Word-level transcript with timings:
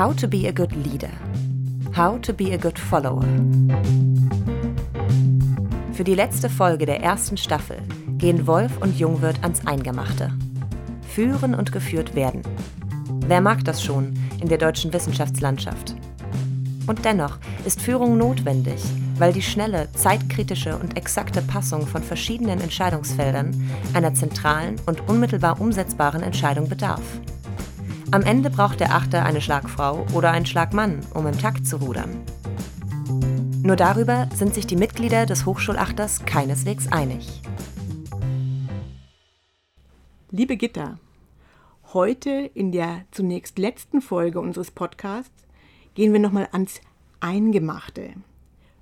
How 0.00 0.16
to 0.16 0.26
be 0.26 0.48
a 0.48 0.50
good 0.50 0.72
leader. 0.72 1.10
How 1.94 2.18
to 2.22 2.32
be 2.32 2.54
a 2.54 2.56
good 2.56 2.78
follower. 2.78 3.22
Für 5.92 6.04
die 6.04 6.14
letzte 6.14 6.48
Folge 6.48 6.86
der 6.86 7.02
ersten 7.02 7.36
Staffel 7.36 7.82
gehen 8.16 8.46
Wolf 8.46 8.78
und 8.78 8.98
Jungwirt 8.98 9.42
ans 9.42 9.66
Eingemachte. 9.66 10.32
Führen 11.02 11.54
und 11.54 11.70
geführt 11.70 12.14
werden. 12.14 12.40
Wer 13.26 13.42
mag 13.42 13.62
das 13.66 13.84
schon 13.84 14.14
in 14.40 14.48
der 14.48 14.56
deutschen 14.56 14.90
Wissenschaftslandschaft? 14.90 15.94
Und 16.86 17.04
dennoch 17.04 17.36
ist 17.66 17.82
Führung 17.82 18.16
notwendig, 18.16 18.80
weil 19.18 19.34
die 19.34 19.42
schnelle, 19.42 19.92
zeitkritische 19.92 20.78
und 20.78 20.96
exakte 20.96 21.42
Passung 21.42 21.86
von 21.86 22.02
verschiedenen 22.02 22.62
Entscheidungsfeldern 22.62 23.70
einer 23.92 24.14
zentralen 24.14 24.76
und 24.86 25.06
unmittelbar 25.10 25.60
umsetzbaren 25.60 26.22
Entscheidung 26.22 26.70
bedarf. 26.70 27.02
Am 28.12 28.22
Ende 28.22 28.50
braucht 28.50 28.80
der 28.80 28.92
Achter 28.92 29.24
eine 29.24 29.40
Schlagfrau 29.40 30.04
oder 30.14 30.32
einen 30.32 30.44
Schlagmann, 30.44 30.98
um 31.14 31.28
im 31.28 31.38
Takt 31.38 31.64
zu 31.64 31.76
rudern. 31.76 32.24
Nur 33.62 33.76
darüber 33.76 34.28
sind 34.34 34.52
sich 34.52 34.66
die 34.66 34.74
Mitglieder 34.74 35.26
des 35.26 35.46
Hochschulachters 35.46 36.24
keineswegs 36.24 36.90
einig. 36.90 37.40
Liebe 40.32 40.56
Gitter, 40.56 40.98
heute 41.92 42.30
in 42.52 42.72
der 42.72 43.04
zunächst 43.12 43.60
letzten 43.60 44.00
Folge 44.00 44.40
unseres 44.40 44.72
Podcasts 44.72 45.46
gehen 45.94 46.12
wir 46.12 46.18
nochmal 46.18 46.48
ans 46.50 46.80
Eingemachte. 47.20 48.14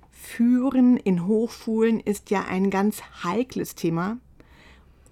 Führen 0.09 0.97
in 0.97 1.27
Hochschulen 1.27 1.99
ist 1.99 2.31
ja 2.31 2.45
ein 2.49 2.71
ganz 2.71 3.03
heikles 3.23 3.75
Thema 3.75 4.17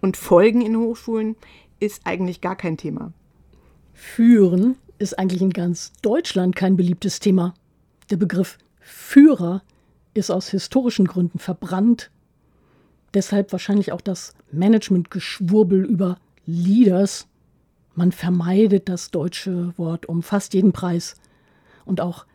und 0.01 0.17
Folgen 0.17 0.61
in 0.61 0.75
Hochschulen 0.75 1.35
ist 1.79 2.01
eigentlich 2.05 2.41
gar 2.41 2.55
kein 2.55 2.77
Thema. 2.77 3.13
Führen 3.97 4.75
ist 4.99 5.17
eigentlich 5.17 5.41
in 5.41 5.49
ganz 5.49 5.91
Deutschland 6.03 6.55
kein 6.55 6.77
beliebtes 6.77 7.19
Thema. 7.19 7.55
Der 8.11 8.17
Begriff 8.17 8.59
Führer 8.79 9.63
ist 10.13 10.29
aus 10.29 10.49
historischen 10.49 11.07
Gründen 11.07 11.39
verbrannt. 11.39 12.11
Deshalb 13.15 13.51
wahrscheinlich 13.51 13.91
auch 13.91 13.99
das 13.99 14.35
Managementgeschwurbel 14.51 15.83
über 15.83 16.19
Leaders. 16.45 17.25
Man 17.95 18.11
vermeidet 18.11 18.87
das 18.87 19.09
deutsche 19.09 19.73
Wort 19.77 20.05
um 20.05 20.21
fast 20.21 20.53
jeden 20.53 20.73
Preis. 20.73 21.15
Und 21.83 21.99
auch 21.99 22.27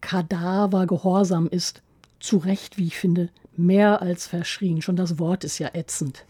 Kadavergehorsam 0.00 1.46
ist, 1.46 1.82
zu 2.18 2.38
Recht, 2.38 2.78
wie 2.78 2.88
ich 2.88 2.98
finde, 2.98 3.30
mehr 3.56 4.02
als 4.02 4.26
verschrien. 4.26 4.82
Schon 4.82 4.96
das 4.96 5.20
Wort 5.20 5.44
ist 5.44 5.60
ja 5.60 5.70
ätzend. 5.72 6.24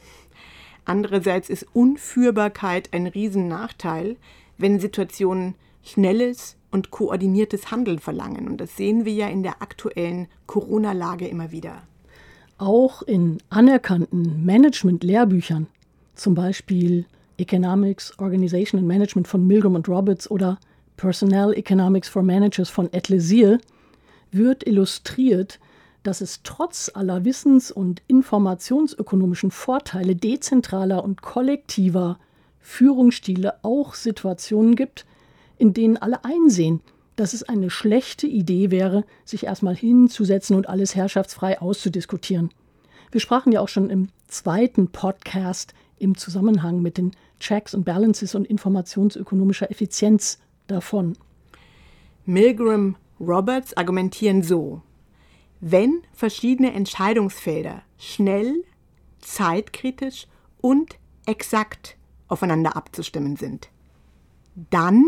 Andererseits 0.85 1.49
ist 1.49 1.67
Unführbarkeit 1.73 2.93
ein 2.93 3.07
Riesennachteil, 3.07 4.17
wenn 4.59 4.81
Situationen 4.81 5.55
schnelles 5.83 6.57
und 6.71 6.91
koordiniertes 6.91 7.71
Handeln 7.71 7.99
verlangen. 7.99 8.49
Und 8.49 8.61
das 8.61 8.77
sehen 8.77 9.05
wir 9.05 9.13
ja 9.13 9.29
in 9.29 9.43
der 9.43 9.63
aktuellen 9.63 10.29
Corona-Lage 10.47 11.27
immer 11.27 11.53
wieder. 11.53 11.83
Auch 12.59 13.03
in 13.03 13.39
anerkannten 13.51 14.45
Management-Lehrbüchern, 14.45 15.67
zum 16.15 16.35
Beispiel 16.35 17.07
Economics, 17.39 18.19
Organization 18.19 18.79
and 18.79 18.89
Management 18.89 19.29
von 19.29 19.47
Milgram 19.47 19.75
und 19.75 19.89
Roberts 19.89 20.31
oder 20.31 20.59
Personnel 20.97 21.53
Economics 21.53 22.09
for 22.09 22.23
Managers 22.23 22.71
von 22.71 22.93
Etlesier, 22.93 23.59
wird 24.33 24.67
illustriert, 24.67 25.61
dass 26.03 26.21
es 26.21 26.43
trotz 26.43 26.91
aller 26.95 27.25
wissens- 27.25 27.71
und 27.71 28.03
informationsökonomischen 28.07 29.51
Vorteile 29.51 30.17
dezentraler 30.17 31.05
und 31.05 31.21
kollektiver 31.21 32.19
Führungsstile 32.67 33.55
auch 33.63 33.95
Situationen 33.95 34.75
gibt, 34.75 35.07
in 35.57 35.73
denen 35.73 35.97
alle 35.97 36.25
einsehen, 36.25 36.81
dass 37.15 37.33
es 37.33 37.45
eine 37.45 37.71
schlechte 37.71 38.27
Idee 38.27 38.73
wäre, 38.73 39.05
sich 39.25 39.45
erstmal 39.45 39.77
hinzusetzen 39.77 40.57
und 40.57 40.69
alles 40.69 40.97
herrschaftsfrei 40.97 41.61
auszudiskutieren. 41.61 42.51
Wir 43.13 43.21
sprachen 43.21 43.53
ja 43.53 43.61
auch 43.61 43.69
schon 43.69 43.89
im 43.89 44.09
zweiten 44.27 44.89
Podcast 44.89 45.75
im 45.99 46.19
Zusammenhang 46.19 46.83
mit 46.83 46.99
den 46.99 47.13
Checks 47.39 47.73
und 47.73 47.85
Balances 47.85 48.35
und 48.35 48.49
informationsökonomischer 48.49 49.71
Effizienz 49.71 50.41
davon. 50.67 51.17
Milgram 52.25 52.97
Roberts 53.21 53.77
argumentieren 53.77 54.43
so, 54.43 54.83
wenn 55.61 56.03
verschiedene 56.13 56.75
Entscheidungsfelder 56.75 57.83
schnell, 57.97 58.65
zeitkritisch 59.21 60.27
und 60.61 60.99
exakt 61.27 61.96
aufeinander 62.29 62.77
abzustimmen 62.77 63.37
sind. 63.37 63.69
Dann 64.71 65.05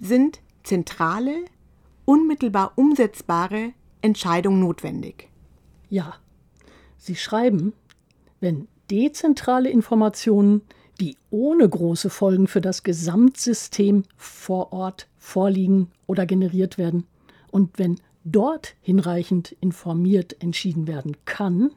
sind 0.00 0.40
zentrale, 0.62 1.44
unmittelbar 2.04 2.72
umsetzbare 2.76 3.72
Entscheidungen 4.02 4.60
notwendig. 4.60 5.28
Ja, 5.88 6.14
Sie 6.96 7.16
schreiben, 7.16 7.72
wenn 8.40 8.68
dezentrale 8.90 9.70
Informationen, 9.70 10.62
die 11.00 11.16
ohne 11.30 11.68
große 11.68 12.10
Folgen 12.10 12.48
für 12.48 12.60
das 12.60 12.82
Gesamtsystem 12.82 14.02
vor 14.16 14.72
Ort 14.72 15.08
vorliegen 15.16 15.90
oder 16.06 16.26
generiert 16.26 16.76
werden, 16.76 17.06
und 17.50 17.78
wenn 17.78 18.00
dort 18.24 18.74
hinreichend 18.82 19.52
informiert 19.60 20.42
entschieden 20.42 20.86
werden 20.86 21.16
kann, 21.24 21.70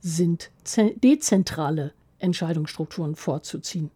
sind 0.00 0.50
dezentrale 1.02 1.92
Entscheidungsstrukturen 2.18 3.14
vorzuziehen. 3.14 3.90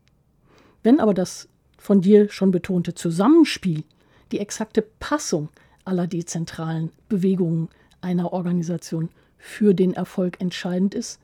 Wenn 0.83 1.01
aber 1.01 1.15
das 1.15 1.49
von 1.79 2.01
dir 2.01 2.31
schon 2.31 2.51
betonte 2.51 2.95
Zusammenspiel, 2.95 3.85
die 4.33 4.39
exakte 4.39 4.83
Passung 4.83 5.49
aller 5.85 6.07
dezentralen 6.07 6.93
Bewegungen 7.09 7.69
einer 8.01 8.33
Organisation 8.33 9.09
für 9.39 9.75
den 9.75 9.95
Erfolg 9.95 10.41
entscheidend 10.41 10.95
ist, 10.95 11.21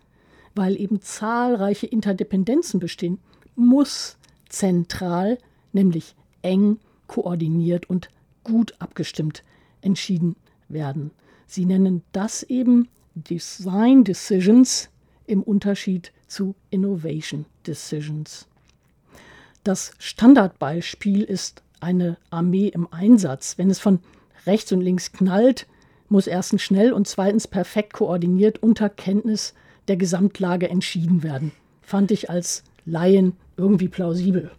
weil 0.55 0.81
eben 0.81 1.01
zahlreiche 1.03 1.87
Interdependenzen 1.87 2.81
bestehen, 2.81 3.19
muss 3.55 4.17
zentral, 4.49 5.39
nämlich 5.73 6.15
eng 6.43 6.79
koordiniert 7.07 7.89
und 7.89 8.09
gut 8.43 8.75
abgestimmt 8.79 9.43
entschieden 9.83 10.37
werden. 10.69 11.11
Sie 11.47 11.67
nennen 11.67 12.03
das 12.13 12.43
eben 12.43 12.89
Design 13.15 14.05
Decisions 14.05 14.89
im 15.27 15.43
Unterschied 15.43 16.13
zu 16.27 16.55
Innovation 16.71 17.47
Decisions. 17.67 18.47
Das 19.65 19.93
Standardbeispiel 19.99 21.23
ist 21.23 21.63
eine 21.81 22.17
Armee 22.31 22.69
im 22.69 22.89
Einsatz. 22.93 23.59
Wenn 23.59 23.71
es 23.71 23.79
von 23.79 24.01
rechts 24.47 24.73
und 24.73 24.81
links 24.81 25.13
knallt, 25.13 25.67
muss 26.09 26.27
erstens 26.27 26.63
schnell 26.63 26.93
und 26.93 27.09
zweitens 27.09 27.49
perfekt 27.49 27.93
koordiniert 27.93 28.63
unter 28.63 28.89
Kenntnis 28.89 29.55
der 29.89 29.97
Gesamtlage 29.97 30.69
entschieden 30.69 31.23
werden. 31.23 31.53
Fand 31.83 32.11
ich 32.11 32.31
als 32.31 32.65
Laien 32.85 33.35
irgendwie 33.57 33.89
plausibel. 33.89 34.51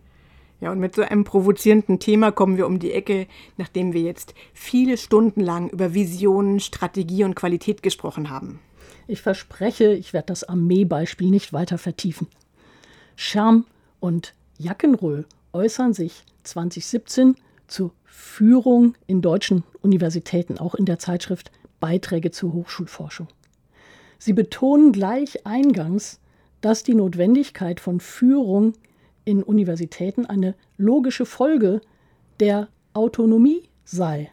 Ja, 0.60 0.72
und 0.72 0.80
mit 0.80 0.96
so 0.96 1.04
einem 1.04 1.24
provozierenden 1.24 2.00
Thema 2.00 2.32
kommen 2.32 2.58
wir 2.58 2.66
um 2.66 2.80
die 2.80 2.92
Ecke, 2.92 3.28
nachdem 3.58 3.94
wir 3.94 4.02
jetzt 4.02 4.34
viele 4.54 4.98
Stunden 4.98 5.42
lang 5.42 5.70
über 5.70 5.94
Visionen, 5.94 6.60
Strategie 6.60 7.24
und 7.24 7.36
Qualität 7.36 7.84
gesprochen 7.84 8.30
haben. 8.30 8.60
Ich 9.08 9.22
verspreche, 9.22 9.94
ich 9.94 10.14
werde 10.14 10.28
das 10.28 10.44
Armeebeispiel 10.44 11.30
nicht 11.30 11.54
weiter 11.54 11.78
vertiefen. 11.78 12.28
Scherm 13.16 13.66
und 14.00 14.34
Jackenröhl 14.58 15.26
äußern 15.54 15.94
sich 15.94 16.24
2017 16.44 17.36
zur 17.68 17.92
Führung 18.04 18.96
in 19.08 19.22
deutschen 19.22 19.64
Universitäten, 19.82 20.58
auch 20.58 20.76
in 20.76 20.86
der 20.86 21.00
Zeitschrift 21.00 21.52
Beiträge 21.80 22.32
zur 22.32 22.54
Hochschulforschung. 22.54 23.28
Sie 24.20 24.34
betonen 24.34 24.92
gleich 24.92 25.46
eingangs, 25.46 26.20
dass 26.62 26.84
die 26.84 26.96
Notwendigkeit 26.96 27.80
von 27.80 28.00
Führung 28.00 28.74
in 29.26 29.44
Universitäten 29.44 30.26
eine 30.26 30.56
logische 30.78 31.26
Folge 31.26 31.82
der 32.40 32.68
Autonomie 32.94 33.64
sei. 33.86 34.32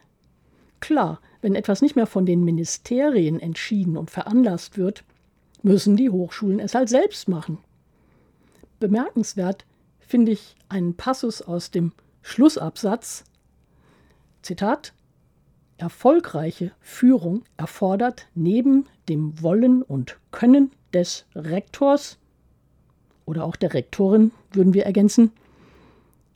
Klar, 0.79 1.19
wenn 1.45 1.53
etwas 1.53 1.83
nicht 1.83 1.95
mehr 1.95 2.07
von 2.07 2.25
den 2.25 2.43
Ministerien 2.43 3.39
entschieden 3.39 3.97
und 3.97 4.09
veranlasst 4.09 4.79
wird, 4.79 5.03
müssen 5.61 5.95
die 5.95 6.09
Hochschulen 6.09 6.59
es 6.59 6.73
halt 6.73 6.89
selbst 6.89 7.29
machen. 7.29 7.59
Bemerkenswert 8.79 9.63
finde 9.99 10.31
ich 10.31 10.55
einen 10.69 10.95
Passus 10.95 11.43
aus 11.43 11.69
dem 11.69 11.91
Schlussabsatz. 12.23 13.25
Zitat 14.41 14.93
Erfolgreiche 15.77 16.71
Führung 16.79 17.43
erfordert 17.57 18.25
neben 18.33 18.87
dem 19.07 19.39
Wollen 19.43 19.83
und 19.83 20.17
Können 20.31 20.71
des 20.95 21.27
Rektors 21.35 22.17
oder 23.27 23.43
auch 23.43 23.55
der 23.55 23.75
Rektorin, 23.75 24.31
würden 24.51 24.73
wir 24.73 24.87
ergänzen, 24.87 25.31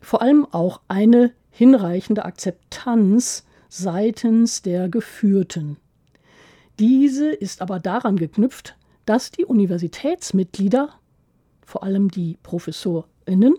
vor 0.02 0.22
allem 0.22 0.46
auch 0.52 0.82
eine 0.88 1.34
hinreichende 1.50 2.26
Akzeptanz 2.26 3.44
seitens 3.70 4.62
der 4.62 4.90
Geführten. 4.90 5.78
Diese 6.80 7.30
ist 7.30 7.62
aber 7.62 7.80
daran 7.80 8.18
geknüpft, 8.18 8.76
dass 9.06 9.32
die 9.32 9.46
Universitätsmitglieder, 9.46 10.90
vor 11.66 11.84
allem 11.84 12.10
die 12.10 12.38
Professorinnen, 12.44 13.56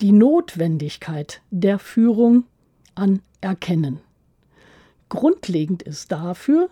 die 0.00 0.12
Notwendigkeit 0.12 1.42
der 1.50 1.78
Führung 1.78 2.44
anerkennen. 2.94 4.00
Grundlegend 5.08 5.82
ist 5.82 6.12
dafür, 6.12 6.70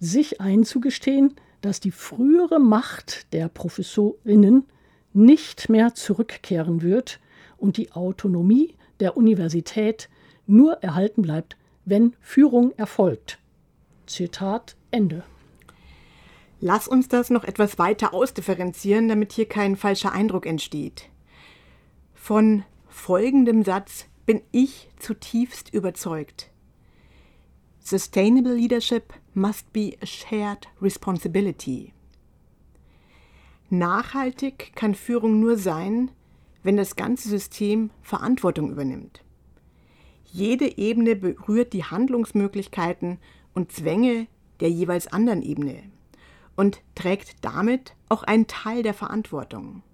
sich 0.00 0.40
einzugestehen, 0.40 1.34
dass 1.60 1.80
die 1.80 1.90
frühere 1.90 2.58
Macht 2.58 3.32
der 3.32 3.48
Professorinnen 3.48 4.64
nicht 5.12 5.68
mehr 5.68 5.94
zurückkehren 5.94 6.82
wird 6.82 7.20
und 7.56 7.76
die 7.76 7.92
Autonomie 7.92 8.74
der 9.00 9.16
Universität 9.16 10.08
nur 10.46 10.74
erhalten 10.82 11.22
bleibt, 11.22 11.56
wenn 11.84 12.14
Führung 12.20 12.72
erfolgt. 12.76 13.38
Zitat 14.06 14.76
Ende. 14.90 15.24
Lass 16.60 16.88
uns 16.88 17.08
das 17.08 17.30
noch 17.30 17.44
etwas 17.44 17.78
weiter 17.78 18.14
ausdifferenzieren, 18.14 19.08
damit 19.08 19.32
hier 19.32 19.46
kein 19.46 19.76
falscher 19.76 20.12
Eindruck 20.12 20.46
entsteht. 20.46 21.10
Von 22.14 22.64
folgendem 22.88 23.64
Satz 23.64 24.06
bin 24.24 24.40
ich 24.50 24.88
zutiefst 24.98 25.72
überzeugt. 25.74 26.50
Sustainable 27.80 28.54
leadership 28.54 29.12
must 29.34 29.70
be 29.72 29.94
a 30.00 30.06
shared 30.06 30.68
responsibility. 30.80 31.92
Nachhaltig 33.68 34.72
kann 34.74 34.94
Führung 34.94 35.40
nur 35.40 35.58
sein, 35.58 36.10
wenn 36.62 36.76
das 36.76 36.96
ganze 36.96 37.28
System 37.28 37.90
Verantwortung 38.02 38.70
übernimmt. 38.70 39.23
Jede 40.36 40.78
Ebene 40.78 41.14
berührt 41.14 41.72
die 41.72 41.84
Handlungsmöglichkeiten 41.84 43.18
und 43.54 43.70
Zwänge 43.70 44.26
der 44.58 44.68
jeweils 44.68 45.06
anderen 45.06 45.42
Ebene 45.42 45.84
und 46.56 46.82
trägt 46.96 47.36
damit 47.44 47.94
auch 48.08 48.24
einen 48.24 48.48
Teil 48.48 48.82
der 48.82 48.94
Verantwortung. 48.94 49.84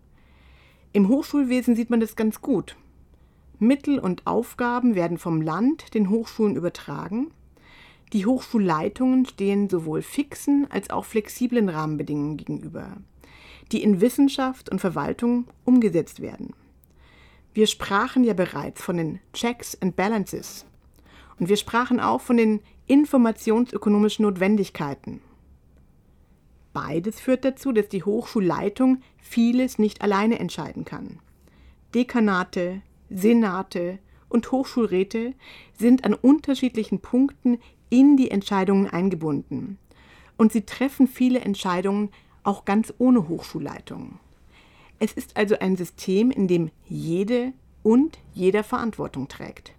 Im 0.95 1.09
Hochschulwesen 1.09 1.77
sieht 1.77 1.91
man 1.91 2.01
das 2.01 2.17
ganz 2.17 2.41
gut. 2.41 2.77
Mittel 3.59 3.99
und 3.99 4.27
Aufgaben 4.27 4.95
werden 4.95 5.19
vom 5.19 5.43
Land 5.43 5.93
den 5.93 6.09
Hochschulen 6.09 6.57
übertragen. 6.57 7.33
Die 8.15 8.25
Hochschulleitungen 8.25 9.27
stehen 9.27 9.69
sowohl 9.69 10.01
fixen 10.01 10.67
als 10.71 10.89
auch 10.89 11.05
flexiblen 11.05 11.69
Rahmenbedingungen 11.69 12.39
gegenüber, 12.39 12.97
die 13.73 13.83
in 13.83 14.01
Wissenschaft 14.01 14.71
und 14.71 14.79
Verwaltung 14.79 15.49
umgesetzt 15.67 16.21
werden. 16.21 16.55
Wir 17.53 17.67
sprachen 17.67 18.23
ja 18.23 18.33
bereits 18.33 18.81
von 18.81 18.97
den 18.97 19.21
Checks 19.33 19.77
and 19.81 19.97
Balances 19.97 20.67
und 21.39 21.49
wir 21.49 21.57
sprachen 21.57 21.99
auch 21.99 22.21
von 22.21 22.37
den 22.37 22.61
informationsökonomischen 22.87 24.25
Notwendigkeiten. 24.25 25.21
Beides 26.73 27.19
führt 27.19 27.45
dazu, 27.45 27.73
dass 27.73 27.89
die 27.89 28.05
Hochschulleitung 28.05 29.03
vieles 29.19 29.79
nicht 29.79 30.03
alleine 30.03 30.39
entscheiden 30.39 30.85
kann. 30.85 31.19
Dekanate, 31.95 32.83
Senate 33.09 33.99
und 34.29 34.53
Hochschulräte 34.53 35.35
sind 35.77 36.05
an 36.05 36.15
unterschiedlichen 36.15 37.01
Punkten 37.01 37.59
in 37.89 38.17
die 38.17 38.31
Entscheidungen 38.31 38.87
eingebunden. 38.87 39.79
Und 40.37 40.53
sie 40.53 40.65
treffen 40.65 41.09
viele 41.09 41.41
Entscheidungen 41.41 42.11
auch 42.45 42.65
ganz 42.65 42.95
ohne 42.99 43.29
Hochschulleitung. 43.29 44.21
Es 45.01 45.13
ist 45.13 45.37
also 45.37 45.59
ein 45.59 45.77
System, 45.77 46.31
in 46.31 46.47
dem 46.47 46.71
jede 46.85 47.53
und 47.83 48.19
jeder 48.35 48.63
Verantwortung 48.63 49.29
trägt. 49.29 49.73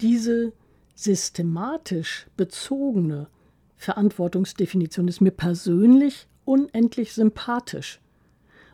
Diese 0.00 0.52
systematisch 0.94 2.26
bezogene 2.36 3.28
Verantwortungsdefinition 3.76 5.06
ist 5.06 5.20
mir 5.20 5.30
persönlich 5.30 6.26
unendlich 6.44 7.12
sympathisch. 7.12 8.00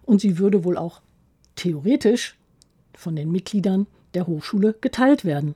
Und 0.02 0.22
sie 0.22 0.38
würde 0.38 0.64
wohl 0.64 0.78
auch 0.78 1.02
theoretisch 1.56 2.38
von 2.94 3.14
den 3.14 3.30
Mitgliedern 3.30 3.86
der 4.14 4.26
Hochschule 4.26 4.75
geteilt 4.80 5.26
werden. 5.26 5.54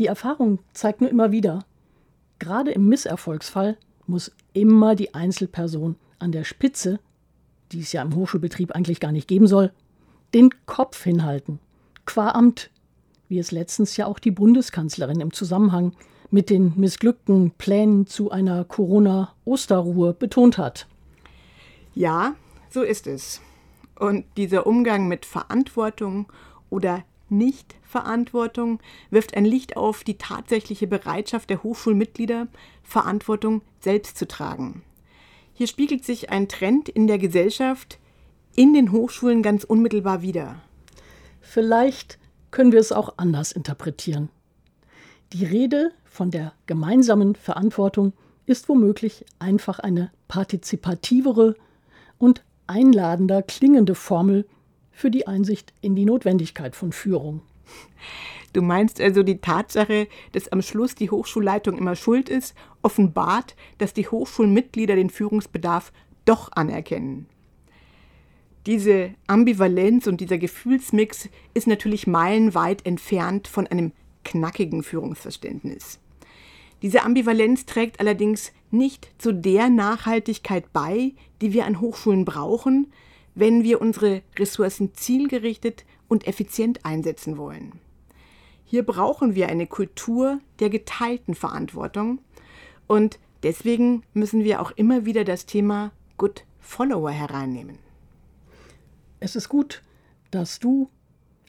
Die 0.00 0.06
Erfahrung 0.06 0.58
zeigt 0.72 1.00
nur 1.00 1.10
immer 1.10 1.30
wieder, 1.30 1.64
gerade 2.40 2.72
im 2.72 2.88
Misserfolgsfall 2.88 3.76
muss 4.06 4.32
immer 4.52 4.96
die 4.96 5.14
Einzelperson 5.14 5.94
an 6.18 6.32
der 6.32 6.42
Spitze, 6.42 6.98
die 7.74 7.80
es 7.80 7.92
ja 7.92 8.02
im 8.02 8.14
Hochschulbetrieb 8.14 8.72
eigentlich 8.72 9.00
gar 9.00 9.12
nicht 9.12 9.28
geben 9.28 9.46
soll, 9.46 9.72
den 10.32 10.50
Kopf 10.66 11.02
hinhalten. 11.02 11.58
Qua 12.06 12.30
Amt, 12.30 12.70
wie 13.28 13.38
es 13.38 13.50
letztens 13.50 13.96
ja 13.96 14.06
auch 14.06 14.18
die 14.18 14.30
Bundeskanzlerin 14.30 15.20
im 15.20 15.32
Zusammenhang 15.32 15.92
mit 16.30 16.50
den 16.50 16.72
missglückten 16.76 17.52
Plänen 17.52 18.06
zu 18.06 18.30
einer 18.30 18.64
Corona-Osterruhe 18.64 20.14
betont 20.14 20.58
hat. 20.58 20.86
Ja, 21.94 22.34
so 22.70 22.82
ist 22.82 23.06
es. 23.06 23.40
Und 23.98 24.24
dieser 24.36 24.66
Umgang 24.66 25.06
mit 25.06 25.26
Verantwortung 25.26 26.26
oder 26.70 27.04
Nichtverantwortung 27.28 28.80
wirft 29.10 29.36
ein 29.36 29.44
Licht 29.44 29.76
auf 29.76 30.04
die 30.04 30.18
tatsächliche 30.18 30.86
Bereitschaft 30.86 31.50
der 31.50 31.62
Hochschulmitglieder, 31.62 32.48
Verantwortung 32.82 33.62
selbst 33.80 34.18
zu 34.18 34.26
tragen. 34.26 34.82
Hier 35.56 35.68
spiegelt 35.68 36.04
sich 36.04 36.30
ein 36.30 36.48
Trend 36.48 36.88
in 36.88 37.06
der 37.06 37.18
Gesellschaft 37.18 38.00
in 38.56 38.74
den 38.74 38.90
Hochschulen 38.90 39.40
ganz 39.40 39.62
unmittelbar 39.62 40.20
wider. 40.20 40.60
Vielleicht 41.40 42.18
können 42.50 42.72
wir 42.72 42.80
es 42.80 42.90
auch 42.90 43.14
anders 43.18 43.52
interpretieren. 43.52 44.30
Die 45.32 45.44
Rede 45.44 45.92
von 46.04 46.32
der 46.32 46.52
gemeinsamen 46.66 47.36
Verantwortung 47.36 48.12
ist 48.46 48.68
womöglich 48.68 49.24
einfach 49.38 49.78
eine 49.78 50.10
partizipativere 50.26 51.54
und 52.18 52.44
einladender 52.66 53.42
klingende 53.42 53.94
Formel 53.94 54.46
für 54.90 55.10
die 55.10 55.28
Einsicht 55.28 55.72
in 55.80 55.94
die 55.94 56.04
Notwendigkeit 56.04 56.74
von 56.74 56.90
Führung. 56.90 57.42
Du 58.52 58.62
meinst 58.62 59.00
also 59.00 59.22
die 59.22 59.38
Tatsache, 59.38 60.06
dass 60.32 60.48
am 60.48 60.62
Schluss 60.62 60.94
die 60.94 61.10
Hochschulleitung 61.10 61.76
immer 61.76 61.96
schuld 61.96 62.28
ist, 62.28 62.54
offenbart, 62.84 63.56
dass 63.78 63.94
die 63.94 64.06
Hochschulmitglieder 64.06 64.96
den 64.96 65.10
Führungsbedarf 65.10 65.92
doch 66.24 66.52
anerkennen. 66.52 67.26
Diese 68.66 69.10
Ambivalenz 69.26 70.06
und 70.06 70.20
dieser 70.20 70.38
Gefühlsmix 70.38 71.28
ist 71.52 71.66
natürlich 71.66 72.06
meilenweit 72.06 72.86
entfernt 72.86 73.46
von 73.46 73.66
einem 73.66 73.92
knackigen 74.24 74.82
Führungsverständnis. 74.82 76.00
Diese 76.80 77.02
Ambivalenz 77.02 77.66
trägt 77.66 78.00
allerdings 78.00 78.52
nicht 78.70 79.10
zu 79.18 79.32
der 79.32 79.68
Nachhaltigkeit 79.68 80.72
bei, 80.72 81.12
die 81.40 81.52
wir 81.52 81.66
an 81.66 81.80
Hochschulen 81.80 82.24
brauchen, 82.24 82.92
wenn 83.34 83.64
wir 83.64 83.80
unsere 83.80 84.22
Ressourcen 84.38 84.94
zielgerichtet 84.94 85.84
und 86.08 86.26
effizient 86.26 86.84
einsetzen 86.84 87.36
wollen. 87.36 87.80
Hier 88.64 88.82
brauchen 88.82 89.34
wir 89.34 89.48
eine 89.48 89.66
Kultur 89.66 90.40
der 90.58 90.70
geteilten 90.70 91.34
Verantwortung 91.34 92.18
und 92.86 93.18
deswegen 93.42 94.02
müssen 94.12 94.44
wir 94.44 94.60
auch 94.60 94.70
immer 94.72 95.04
wieder 95.04 95.24
das 95.24 95.46
Thema 95.46 95.92
Good 96.16 96.44
Follower 96.60 97.10
hereinnehmen. 97.10 97.78
Es 99.20 99.36
ist 99.36 99.48
gut, 99.48 99.82
dass 100.30 100.58
du 100.58 100.88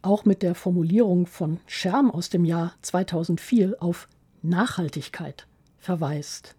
auch 0.02 0.26
mit 0.26 0.44
der 0.44 0.56
Formulierung 0.56 1.26
von 1.26 1.60
Scherm 1.66 2.12
aus 2.12 2.30
dem 2.30 2.46
Jahr 2.46 2.74
2004 2.82 3.78
auf 3.80 4.08
Nachhaltigkeit 4.42 5.48
verweist. 5.80 6.56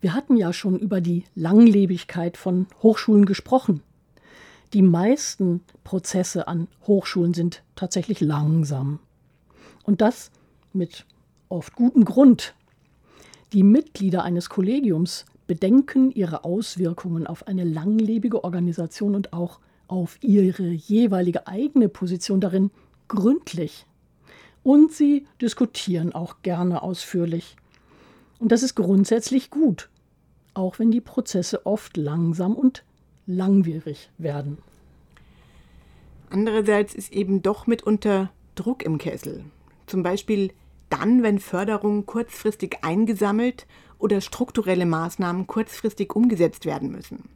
Wir 0.00 0.14
hatten 0.14 0.36
ja 0.36 0.52
schon 0.52 0.78
über 0.78 1.00
die 1.00 1.24
Langlebigkeit 1.34 2.36
von 2.36 2.66
Hochschulen 2.82 3.26
gesprochen. 3.26 3.82
Die 4.72 4.82
meisten 4.82 5.62
Prozesse 5.84 6.48
an 6.48 6.68
Hochschulen 6.86 7.34
sind 7.34 7.62
tatsächlich 7.74 8.20
langsam. 8.20 9.00
Und 9.82 10.00
das 10.00 10.30
mit 10.72 11.04
oft 11.48 11.74
gutem 11.74 12.04
Grund. 12.04 12.54
Die 13.52 13.62
Mitglieder 13.62 14.22
eines 14.22 14.48
Kollegiums 14.48 15.24
bedenken 15.46 16.12
ihre 16.12 16.44
Auswirkungen 16.44 17.26
auf 17.26 17.48
eine 17.48 17.64
langlebige 17.64 18.44
Organisation 18.44 19.16
und 19.16 19.32
auch 19.32 19.58
auf 19.88 20.18
ihre 20.22 20.68
jeweilige 20.68 21.48
eigene 21.48 21.88
Position 21.88 22.40
darin 22.40 22.70
gründlich 23.08 23.86
und 24.62 24.92
sie 24.92 25.26
diskutieren 25.40 26.12
auch 26.12 26.42
gerne 26.42 26.82
ausführlich. 26.82 27.56
Und 28.38 28.52
das 28.52 28.62
ist 28.62 28.74
grundsätzlich 28.74 29.50
gut, 29.50 29.90
auch 30.54 30.78
wenn 30.78 30.90
die 30.90 31.00
Prozesse 31.00 31.66
oft 31.66 31.96
langsam 31.96 32.54
und 32.54 32.84
langwierig 33.26 34.10
werden. 34.18 34.58
Andererseits 36.30 36.94
ist 36.94 37.12
eben 37.12 37.42
doch 37.42 37.66
mitunter 37.66 38.30
Druck 38.54 38.84
im 38.84 38.98
Kessel. 38.98 39.44
Zum 39.86 40.02
Beispiel 40.02 40.52
dann, 40.90 41.22
wenn 41.22 41.38
Förderungen 41.38 42.04
kurzfristig 42.06 42.78
eingesammelt 42.82 43.66
oder 43.98 44.20
strukturelle 44.20 44.86
Maßnahmen 44.86 45.46
kurzfristig 45.46 46.14
umgesetzt 46.14 46.66
werden 46.66 46.90
müssen. 46.90 47.28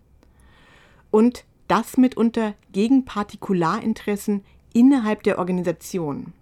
Und 1.10 1.44
das 1.68 1.96
mitunter 1.96 2.54
gegen 2.72 3.04
Partikularinteressen 3.04 4.44
innerhalb 4.72 5.22
der 5.22 5.38
Organisation. 5.38 6.32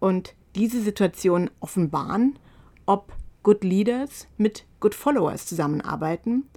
Und 0.00 0.34
diese 0.54 0.82
Situation 0.82 1.50
offenbaren, 1.60 2.38
ob 2.86 3.12
Good 3.42 3.64
Leaders 3.64 4.26
mit 4.36 4.66
Good 4.80 4.94
Followers 4.94 5.46
zusammenarbeiten. 5.46 6.48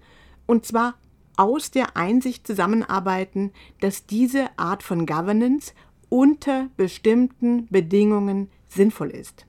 Und 0.46 0.66
zwar 0.66 0.96
aus 1.38 1.72
der 1.72 1.96
Einsicht 1.96 2.46
zusammenarbeiten, 2.46 3.52
dass 3.80 4.06
diese 4.06 4.48
Art 4.58 4.84
von 4.84 5.06
Governance 5.06 5.74
unter 6.10 6.68
bestimmten 6.76 7.68
Bedingungen 7.68 8.50
sinnvoll 8.68 9.12
ist. 9.12 9.46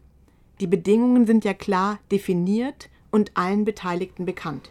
Die 0.62 0.68
Bedingungen 0.68 1.26
sind 1.26 1.44
ja 1.44 1.54
klar 1.54 1.98
definiert 2.12 2.88
und 3.10 3.32
allen 3.34 3.64
Beteiligten 3.64 4.24
bekannt. 4.24 4.70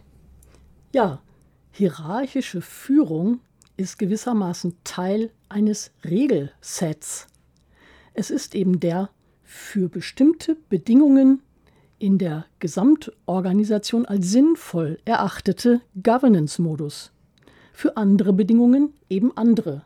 Ja, 0.94 1.22
hierarchische 1.70 2.62
Führung 2.62 3.42
ist 3.76 4.00
gewissermaßen 4.00 4.78
Teil 4.86 5.32
eines 5.50 5.92
Regelsets. 6.06 7.28
Es 8.14 8.32
ist 8.32 8.56
eben 8.56 8.80
der 8.80 9.10
für 9.44 9.90
bestimmte 9.90 10.56
Bedingungen 10.70 11.42
in 12.00 12.18
der 12.18 12.46
Gesamtorganisation 12.60 14.06
als 14.06 14.32
sinnvoll 14.32 14.98
erachtete 15.04 15.82
Governance-Modus. 16.02 17.12
Für 17.74 17.98
andere 17.98 18.32
Bedingungen 18.32 18.94
eben 19.10 19.36
andere. 19.36 19.84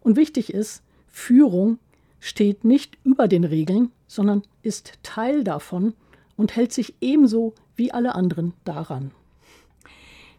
Und 0.00 0.16
wichtig 0.16 0.54
ist, 0.54 0.82
Führung 1.06 1.78
steht 2.18 2.64
nicht 2.64 2.96
über 3.04 3.28
den 3.28 3.44
Regeln, 3.44 3.92
sondern 4.08 4.42
ist 4.62 4.94
Teil 5.04 5.44
davon 5.44 5.94
und 6.36 6.56
hält 6.56 6.72
sich 6.72 6.94
ebenso 7.00 7.54
wie 7.76 7.92
alle 7.92 8.16
anderen 8.16 8.54
daran. 8.64 9.12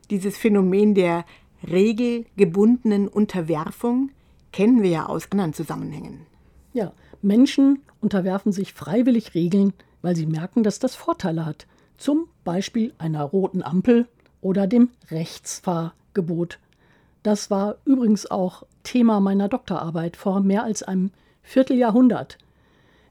Dieses 0.10 0.38
Phänomen 0.38 0.96
der 0.96 1.24
regelgebundenen 1.66 3.08
Unterwerfung 3.08 4.12
kennen 4.52 4.82
wir 4.82 4.90
ja 4.90 5.06
aus 5.06 5.32
anderen 5.32 5.54
Zusammenhängen. 5.54 6.26
Ja, 6.74 6.92
Menschen 7.22 7.82
unterwerfen 8.02 8.52
sich 8.52 8.74
freiwillig 8.74 9.36
Regeln, 9.36 9.74
weil 10.02 10.16
sie 10.16 10.26
merken, 10.26 10.64
dass 10.64 10.80
das 10.80 10.96
Vorteile 10.96 11.46
hat. 11.46 11.68
Zum 11.98 12.28
Beispiel 12.44 12.94
einer 12.98 13.24
roten 13.24 13.62
Ampel 13.62 14.08
oder 14.42 14.68
dem 14.68 14.90
Rechtsfahrgebot. 15.12 16.60
Das 17.24 17.52
war 17.52 17.76
übrigens 17.86 18.30
auch 18.32 18.64
Thema 18.84 19.20
meiner 19.20 19.50
Doktorarbeit 19.50 20.16
vor 20.16 20.40
mehr 20.40 20.64
als 20.64 20.84
einem 20.84 21.12
Vierteljahrhundert. 21.44 22.38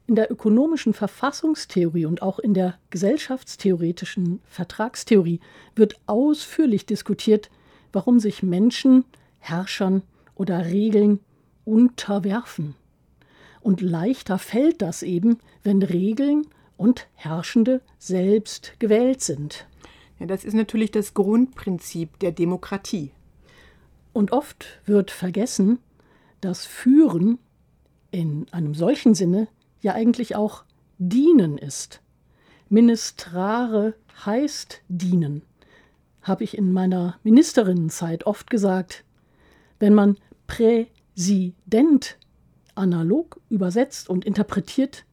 In 0.09 0.15
der 0.15 0.31
ökonomischen 0.31 0.95
Verfassungstheorie 0.95 2.07
und 2.07 2.23
auch 2.23 2.39
in 2.39 2.55
der 2.55 2.79
gesellschaftstheoretischen 2.89 4.41
Vertragstheorie 4.47 5.39
wird 5.75 5.99
ausführlich 6.07 6.87
diskutiert, 6.87 7.51
warum 7.93 8.19
sich 8.19 8.41
Menschen 8.41 9.05
Herrschern 9.37 10.01
oder 10.33 10.65
Regeln 10.65 11.19
unterwerfen. 11.63 12.73
Und 13.61 13.81
leichter 13.81 14.39
fällt 14.39 14.81
das 14.81 15.03
eben, 15.03 15.37
wenn 15.61 15.83
Regeln 15.83 16.47
und 16.75 17.05
Herrschende 17.13 17.79
selbst 17.99 18.79
gewählt 18.79 19.21
sind. 19.21 19.67
Ja, 20.17 20.25
das 20.25 20.43
ist 20.43 20.55
natürlich 20.55 20.89
das 20.89 21.13
Grundprinzip 21.13 22.17
der 22.17 22.31
Demokratie. 22.31 23.11
Und 24.11 24.31
oft 24.31 24.81
wird 24.87 25.11
vergessen, 25.11 25.77
dass 26.41 26.65
Führen 26.65 27.37
in 28.09 28.47
einem 28.49 28.73
solchen 28.73 29.13
Sinne 29.13 29.47
ja 29.81 29.93
eigentlich 29.93 30.35
auch 30.35 30.63
dienen 30.97 31.57
ist. 31.57 32.01
Ministrare 32.69 33.95
heißt 34.25 34.81
dienen, 34.87 35.43
habe 36.21 36.43
ich 36.43 36.57
in 36.57 36.71
meiner 36.71 37.17
Ministerinnenzeit 37.23 38.25
oft 38.25 38.49
gesagt. 38.49 39.05
Wenn 39.79 39.93
man 39.93 40.17
Präsident 40.47 42.17
analog 42.75 43.39
übersetzt 43.49 44.09
und 44.09 44.25
interpretiert, 44.25 45.05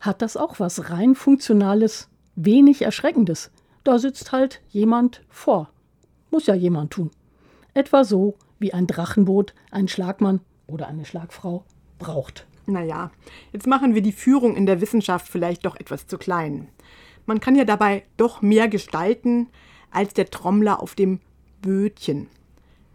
hat 0.00 0.22
das 0.22 0.36
auch 0.36 0.58
was 0.58 0.90
rein 0.90 1.14
Funktionales, 1.14 2.08
wenig 2.34 2.82
Erschreckendes. 2.82 3.50
Da 3.84 3.98
sitzt 3.98 4.32
halt 4.32 4.60
jemand 4.68 5.22
vor. 5.28 5.70
Muss 6.30 6.46
ja 6.46 6.54
jemand 6.54 6.92
tun. 6.92 7.10
Etwa 7.74 8.04
so, 8.04 8.36
wie 8.58 8.72
ein 8.72 8.86
Drachenboot 8.86 9.54
ein 9.70 9.88
Schlagmann 9.88 10.40
oder 10.66 10.88
eine 10.88 11.04
Schlagfrau 11.04 11.64
braucht. 11.98 12.46
Naja, 12.70 13.10
jetzt 13.52 13.66
machen 13.66 13.94
wir 13.94 14.02
die 14.02 14.12
Führung 14.12 14.56
in 14.56 14.64
der 14.64 14.80
Wissenschaft 14.80 15.28
vielleicht 15.28 15.66
doch 15.66 15.76
etwas 15.76 16.06
zu 16.06 16.18
klein. 16.18 16.68
Man 17.26 17.40
kann 17.40 17.56
ja 17.56 17.64
dabei 17.64 18.04
doch 18.16 18.42
mehr 18.42 18.68
gestalten 18.68 19.48
als 19.90 20.14
der 20.14 20.30
Trommler 20.30 20.80
auf 20.80 20.94
dem 20.94 21.20
Bötchen. 21.62 22.28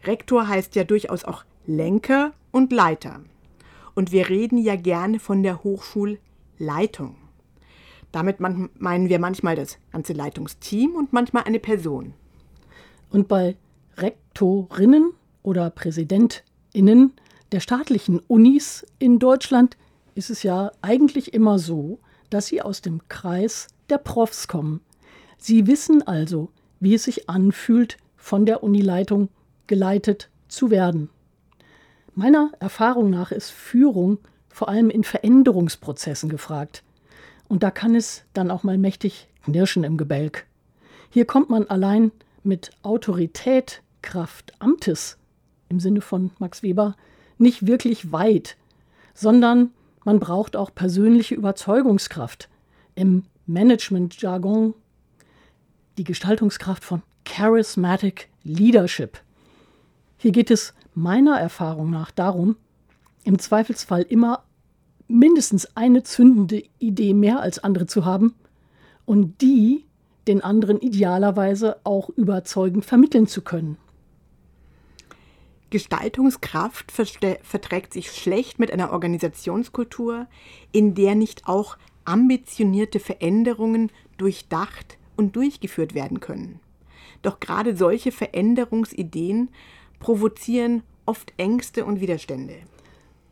Rektor 0.05 0.47
heißt 0.47 0.75
ja 0.75 0.83
durchaus 0.83 1.25
auch 1.25 1.43
Lenker 1.65 2.33
und 2.51 2.71
Leiter. 2.71 3.21
Und 3.95 4.11
wir 4.11 4.29
reden 4.29 4.57
ja 4.57 4.75
gerne 4.75 5.19
von 5.19 5.43
der 5.43 5.63
Hochschulleitung. 5.63 7.15
Damit 8.11 8.39
meinen 8.39 9.09
wir 9.09 9.19
manchmal 9.19 9.55
das 9.55 9.77
ganze 9.91 10.13
Leitungsteam 10.13 10.95
und 10.95 11.11
manchmal 11.11 11.43
eine 11.43 11.59
Person. 11.59 12.13
Und 13.09 13.27
bei 13.27 13.57
Rektorinnen 13.97 15.11
oder 15.43 15.69
Präsidentinnen 15.69 17.13
der 17.55 17.61
staatlichen 17.61 18.19
Unis 18.27 18.85
in 18.99 19.17
Deutschland 19.17 19.77
ist 20.13 20.29
es 20.29 20.43
ja 20.43 20.73
eigentlich 20.81 21.33
immer 21.33 21.57
so, 21.57 21.99
dass 22.29 22.47
sie 22.47 22.61
aus 22.61 22.81
dem 22.81 23.07
Kreis 23.07 23.69
der 23.89 23.97
Profs 23.97 24.49
kommen. 24.49 24.81
Sie 25.37 25.65
wissen 25.65 26.05
also, 26.05 26.49
wie 26.81 26.95
es 26.95 27.05
sich 27.05 27.29
anfühlt, 27.29 27.95
von 28.17 28.45
der 28.45 28.61
Unileitung 28.61 29.29
geleitet 29.67 30.29
zu 30.49 30.69
werden. 30.69 31.09
Meiner 32.13 32.51
Erfahrung 32.59 33.09
nach 33.09 33.31
ist 33.31 33.51
Führung 33.51 34.17
vor 34.49 34.67
allem 34.67 34.89
in 34.89 35.05
Veränderungsprozessen 35.05 36.27
gefragt. 36.27 36.83
Und 37.47 37.63
da 37.63 37.71
kann 37.71 37.95
es 37.95 38.25
dann 38.33 38.51
auch 38.51 38.63
mal 38.63 38.77
mächtig 38.77 39.29
knirschen 39.45 39.85
im 39.85 39.95
Gebälk. 39.95 40.45
Hier 41.09 41.23
kommt 41.23 41.49
man 41.49 41.67
allein 41.67 42.11
mit 42.43 42.71
Autorität, 42.83 43.81
Kraft 44.01 44.51
Amtes 44.59 45.17
im 45.69 45.79
Sinne 45.79 46.01
von 46.01 46.31
Max 46.37 46.61
Weber 46.61 46.97
nicht 47.37 47.67
wirklich 47.67 48.11
weit, 48.11 48.57
sondern 49.13 49.71
man 50.03 50.19
braucht 50.19 50.55
auch 50.55 50.73
persönliche 50.73 51.35
Überzeugungskraft. 51.35 52.49
Im 52.95 53.23
Management-Jargon 53.47 54.73
die 55.97 56.03
Gestaltungskraft 56.03 56.83
von 56.83 57.01
Charismatic 57.23 58.29
Leadership. 58.43 59.19
Hier 60.17 60.31
geht 60.31 60.51
es 60.51 60.73
meiner 60.93 61.39
Erfahrung 61.39 61.89
nach 61.89 62.11
darum, 62.11 62.55
im 63.23 63.39
Zweifelsfall 63.39 64.03
immer 64.03 64.43
mindestens 65.07 65.75
eine 65.75 66.03
zündende 66.03 66.63
Idee 66.79 67.13
mehr 67.13 67.39
als 67.41 67.63
andere 67.63 67.85
zu 67.85 68.05
haben 68.05 68.35
und 69.05 69.41
die 69.41 69.85
den 70.27 70.41
anderen 70.41 70.79
idealerweise 70.79 71.77
auch 71.83 72.09
überzeugend 72.09 72.85
vermitteln 72.85 73.27
zu 73.27 73.41
können. 73.41 73.77
Gestaltungskraft 75.75 76.89
verträgt 76.93 77.91
sich 77.91 78.09
schlecht 78.09 78.59
mit 78.59 78.71
einer 78.71 78.93
Organisationskultur, 78.93 80.25
in 80.71 80.95
der 80.95 81.15
nicht 81.15 81.49
auch 81.49 81.75
ambitionierte 82.05 83.01
Veränderungen 83.01 83.91
durchdacht 84.17 84.97
und 85.17 85.35
durchgeführt 85.35 85.93
werden 85.93 86.21
können. 86.21 86.61
Doch 87.23 87.41
gerade 87.41 87.75
solche 87.75 88.13
Veränderungsideen 88.13 89.49
provozieren 89.99 90.83
oft 91.05 91.33
Ängste 91.35 91.83
und 91.83 91.99
Widerstände. 91.99 92.55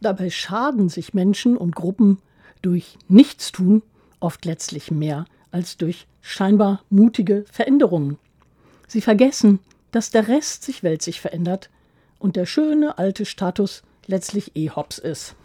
Dabei 0.01 0.29
schaden 0.29 0.89
sich 0.89 1.13
Menschen 1.13 1.55
und 1.55 1.77
Gruppen 1.77 2.17
durch 2.61 2.97
Nichtstun 3.07 3.83
oft 4.19 4.43
letztlich 4.43 4.91
mehr 4.91 5.23
als 5.51 5.77
durch 5.77 6.07
scheinbar 6.19 6.83
mutige 6.89 7.45
Veränderungen. 7.49 8.17
Sie 8.89 8.99
vergessen, 8.99 9.59
dass 9.91 10.11
der 10.11 10.27
Rest 10.27 10.63
sich 10.63 10.83
weltlich 10.83 11.21
verändert 11.21 11.69
und 12.23 12.37
der 12.37 12.45
schöne 12.45 12.97
alte 12.97 13.25
Status 13.25 13.83
letztlich 14.07 14.55
eh 14.55 14.69
hops 14.69 14.97
ist. 14.97 15.35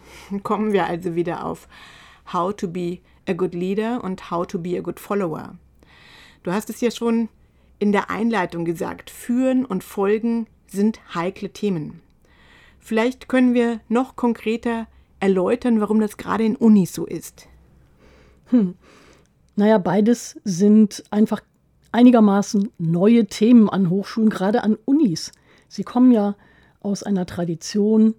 Kommen 0.43 0.71
wir 0.71 0.85
also 0.85 1.13
wieder 1.13 1.45
auf 1.45 1.67
How 2.31 2.55
to 2.55 2.69
be 2.69 2.99
a 3.27 3.33
good 3.33 3.53
leader 3.53 4.01
und 4.01 4.31
How 4.31 4.47
to 4.47 4.57
be 4.57 4.77
a 4.77 4.81
good 4.81 4.99
follower. 4.99 5.55
Du 6.43 6.53
hast 6.53 6.69
es 6.69 6.79
ja 6.79 6.89
schon 6.89 7.27
in 7.79 7.91
der 7.91 8.09
Einleitung 8.09 8.63
gesagt, 8.63 9.09
Führen 9.09 9.65
und 9.65 9.83
Folgen 9.83 10.47
sind 10.67 11.01
heikle 11.13 11.49
Themen. 11.49 12.01
Vielleicht 12.79 13.27
können 13.27 13.53
wir 13.53 13.81
noch 13.89 14.15
konkreter 14.15 14.87
erläutern, 15.19 15.81
warum 15.81 15.99
das 15.99 16.15
gerade 16.15 16.45
in 16.45 16.55
Unis 16.55 16.93
so 16.93 17.05
ist. 17.05 17.49
Hm. 18.45 18.75
Naja, 19.57 19.79
beides 19.79 20.39
sind 20.45 21.03
einfach 21.11 21.41
einigermaßen 21.91 22.71
neue 22.77 23.25
Themen 23.25 23.69
an 23.69 23.89
Hochschulen, 23.89 24.29
gerade 24.29 24.63
an 24.63 24.77
Unis. 24.85 25.33
Sie 25.67 25.83
kommen 25.83 26.11
ja 26.13 26.35
aus 26.81 27.03
einer 27.03 27.25
Tradition, 27.25 28.15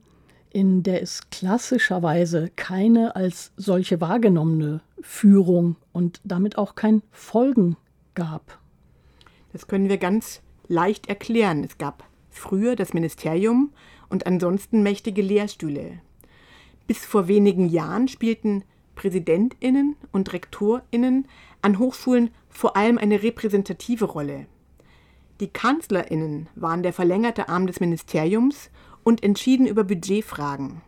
in 0.50 0.82
der 0.82 1.02
es 1.02 1.30
klassischerweise 1.30 2.50
keine 2.56 3.16
als 3.16 3.52
solche 3.56 4.00
wahrgenommene 4.00 4.80
Führung 5.00 5.76
und 5.92 6.20
damit 6.24 6.58
auch 6.58 6.74
kein 6.74 7.02
Folgen 7.12 7.76
gab. 8.14 8.58
Das 9.52 9.66
können 9.66 9.88
wir 9.88 9.98
ganz 9.98 10.42
leicht 10.68 11.08
erklären. 11.08 11.64
Es 11.64 11.78
gab 11.78 12.04
früher 12.30 12.76
das 12.76 12.92
Ministerium 12.92 13.72
und 14.08 14.26
ansonsten 14.26 14.82
mächtige 14.82 15.22
Lehrstühle. 15.22 16.00
Bis 16.86 17.04
vor 17.04 17.28
wenigen 17.28 17.68
Jahren 17.68 18.08
spielten 18.08 18.64
Präsidentinnen 18.94 19.96
und 20.12 20.32
Rektorinnen 20.32 21.26
an 21.62 21.78
Hochschulen 21.78 22.30
vor 22.48 22.76
allem 22.76 22.98
eine 22.98 23.22
repräsentative 23.22 24.04
Rolle. 24.04 24.46
Die 25.40 25.48
Kanzlerinnen 25.48 26.48
waren 26.54 26.82
der 26.82 26.92
verlängerte 26.92 27.48
Arm 27.48 27.66
des 27.66 27.80
Ministeriums 27.80 28.70
und 29.02 29.22
entschieden 29.22 29.66
über 29.66 29.84
Budgetfragen. 29.84 30.82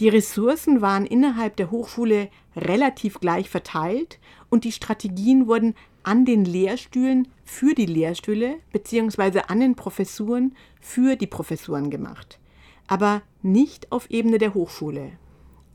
Die 0.00 0.08
Ressourcen 0.08 0.80
waren 0.80 1.06
innerhalb 1.06 1.56
der 1.56 1.72
Hochschule 1.72 2.28
relativ 2.56 3.18
gleich 3.18 3.50
verteilt 3.50 4.20
und 4.48 4.64
die 4.64 4.72
Strategien 4.72 5.48
wurden 5.48 5.74
an 6.04 6.24
den 6.24 6.44
Lehrstühlen 6.44 7.28
für 7.44 7.74
die 7.74 7.86
Lehrstühle 7.86 8.56
bzw. 8.72 9.42
an 9.48 9.58
den 9.58 9.74
Professuren 9.74 10.54
für 10.80 11.16
die 11.16 11.26
Professuren 11.26 11.90
gemacht, 11.90 12.38
aber 12.86 13.22
nicht 13.42 13.90
auf 13.90 14.08
Ebene 14.10 14.38
der 14.38 14.54
Hochschule. 14.54 15.12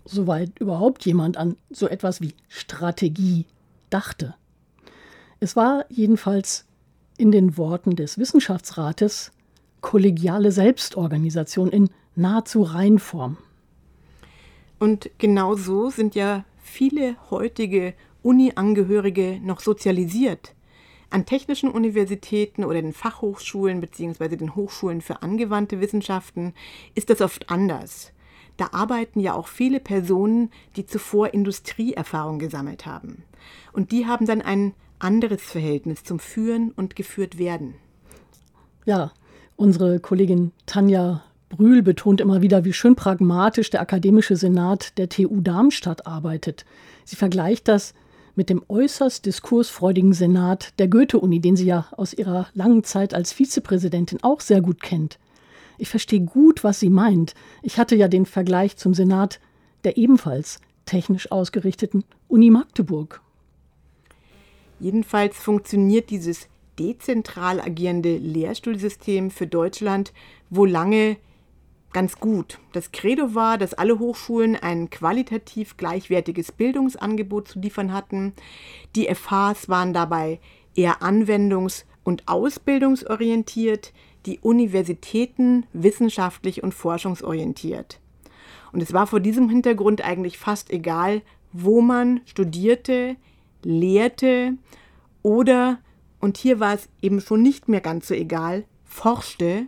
Soweit 0.06 0.58
überhaupt 0.60 1.06
jemand 1.06 1.38
an 1.38 1.58
so 1.70 1.88
etwas 1.88 2.22
wie 2.22 2.34
Strategie 2.48 3.46
dachte. 3.90 4.36
Es 5.40 5.56
war 5.56 5.86
jedenfalls 5.90 6.66
in 7.20 7.32
den 7.32 7.58
Worten 7.58 7.98
des 7.98 8.18
Wissenschaftsrates 8.18 9.32
kollegiale 9.82 10.52
Selbstorganisation 10.52 11.70
in 11.70 11.90
nahezu 12.16 12.64
Reinform. 12.64 13.38
Und 14.80 15.10
genau 15.18 15.56
so 15.56 15.90
sind 15.90 16.16
ja 16.16 16.46
viele 16.62 17.18
heutige 17.30 17.94
Uni-Angehörige 18.24 19.42
noch 19.44 19.60
sozialisiert. 19.60 20.56
An 21.10 21.26
technischen 21.26 21.70
Universitäten 21.70 22.64
oder 22.64 22.82
den 22.82 22.94
Fachhochschulen 22.94 23.82
bzw. 23.82 24.38
den 24.38 24.56
Hochschulen 24.56 25.02
für 25.02 25.22
angewandte 25.22 25.82
Wissenschaften 25.82 26.54
ist 26.96 27.10
das 27.10 27.20
oft 27.20 27.50
anders. 27.50 28.14
Da 28.56 28.70
arbeiten 28.72 29.20
ja 29.20 29.34
auch 29.34 29.48
viele 29.48 29.82
Personen, 29.82 30.52
die 30.78 30.86
zuvor 30.86 31.34
Industrieerfahrung 31.34 32.40
gesammelt 32.40 32.86
haben. 32.86 33.24
Und 33.74 33.92
die 33.92 34.06
haben 34.06 34.26
dann 34.26 34.42
ein 34.42 34.74
anderes 35.00 35.42
Verhältnis 35.42 36.04
zum 36.04 36.20
Führen 36.20 36.72
und 36.72 36.96
geführt 36.96 37.38
werden. 37.38 37.76
Ja, 38.86 39.12
unsere 39.56 40.00
Kollegin 40.00 40.52
Tanja 40.66 41.24
Brühl 41.50 41.82
betont 41.82 42.22
immer 42.22 42.42
wieder, 42.42 42.64
wie 42.64 42.74
schön 42.74 42.96
pragmatisch 42.96 43.70
der 43.70 43.82
akademische 43.82 44.36
Senat 44.36 44.98
der 44.98 45.10
TU 45.10 45.42
Darmstadt 45.42 46.06
arbeitet. 46.06 46.64
Sie 47.06 47.16
vergleicht 47.16 47.68
das 47.68 47.94
mit 48.36 48.50
dem 48.50 48.64
äußerst 48.70 49.26
diskursfreudigen 49.26 50.14
Senat 50.14 50.80
der 50.80 50.88
Goethe-Uni, 50.88 51.42
den 51.42 51.56
sie 51.56 51.66
ja 51.66 51.88
aus 51.92 52.14
ihrer 52.14 52.48
langen 52.54 52.84
Zeit 52.84 53.14
als 53.14 53.34
Vizepräsidentin 53.34 54.20
auch 54.22 54.40
sehr 54.40 54.62
gut 54.62 54.82
kennt. 54.82 55.20
Ich 55.78 55.90
verstehe 55.90 56.22
gut, 56.22 56.64
was 56.64 56.80
sie 56.80 56.90
meint. 56.90 57.34
Ich 57.64 57.80
hatte 57.80 57.96
ja 57.96 58.08
den 58.08 58.26
Vergleich 58.26 58.78
zum 58.78 58.94
Senat 58.94 59.40
der 59.84 59.98
ebenfalls 59.98 60.60
technisch 60.86 61.32
ausgerichteten 61.32 62.04
Uni 62.28 62.50
Magdeburg. 62.50 63.22
Jedenfalls 64.80 65.38
funktioniert 65.38 66.10
dieses 66.10 66.48
dezentral 66.78 67.60
agierende 67.60 68.18
Lehrstuhlsystem 68.18 69.32
für 69.32 69.48
Deutschland 69.48 70.14
wohl 70.50 70.70
lange 70.70 71.18
ganz 71.92 72.20
gut. 72.20 72.60
Das 72.72 72.92
Credo 72.92 73.36
war, 73.36 73.58
dass 73.58 73.74
alle 73.74 74.00
Hochschulen 74.00 74.56
ein 74.56 74.90
qualitativ 74.90 75.76
gleichwertiges 75.78 76.52
Bildungsangebot 76.52 77.48
zu 77.48 77.60
liefern 77.60 77.94
hatten. 77.94 78.34
Die 78.96 79.14
FHs 79.14 79.70
waren 79.70 79.94
dabei 79.94 80.40
eher 80.76 81.02
anwendungs- 81.02 81.86
und 82.04 82.28
ausbildungsorientiert, 82.28 83.92
die 84.26 84.40
Universitäten 84.40 85.66
wissenschaftlich 85.74 86.64
und 86.64 86.74
forschungsorientiert. 86.74 88.00
Und 88.72 88.82
es 88.82 88.94
war 88.94 89.08
vor 89.08 89.20
diesem 89.20 89.50
Hintergrund 89.50 90.04
eigentlich 90.04 90.38
fast 90.38 90.70
egal, 90.70 91.22
wo 91.52 91.82
man 91.82 92.22
studierte, 92.26 93.16
lehrte 93.64 94.54
oder, 95.22 95.80
und 96.20 96.38
hier 96.38 96.60
war 96.60 96.74
es 96.74 96.90
eben 97.02 97.22
schon 97.22 97.42
nicht 97.42 97.68
mehr 97.68 97.82
ganz 97.82 98.08
so 98.08 98.14
egal, 98.14 98.66
forschte 98.86 99.68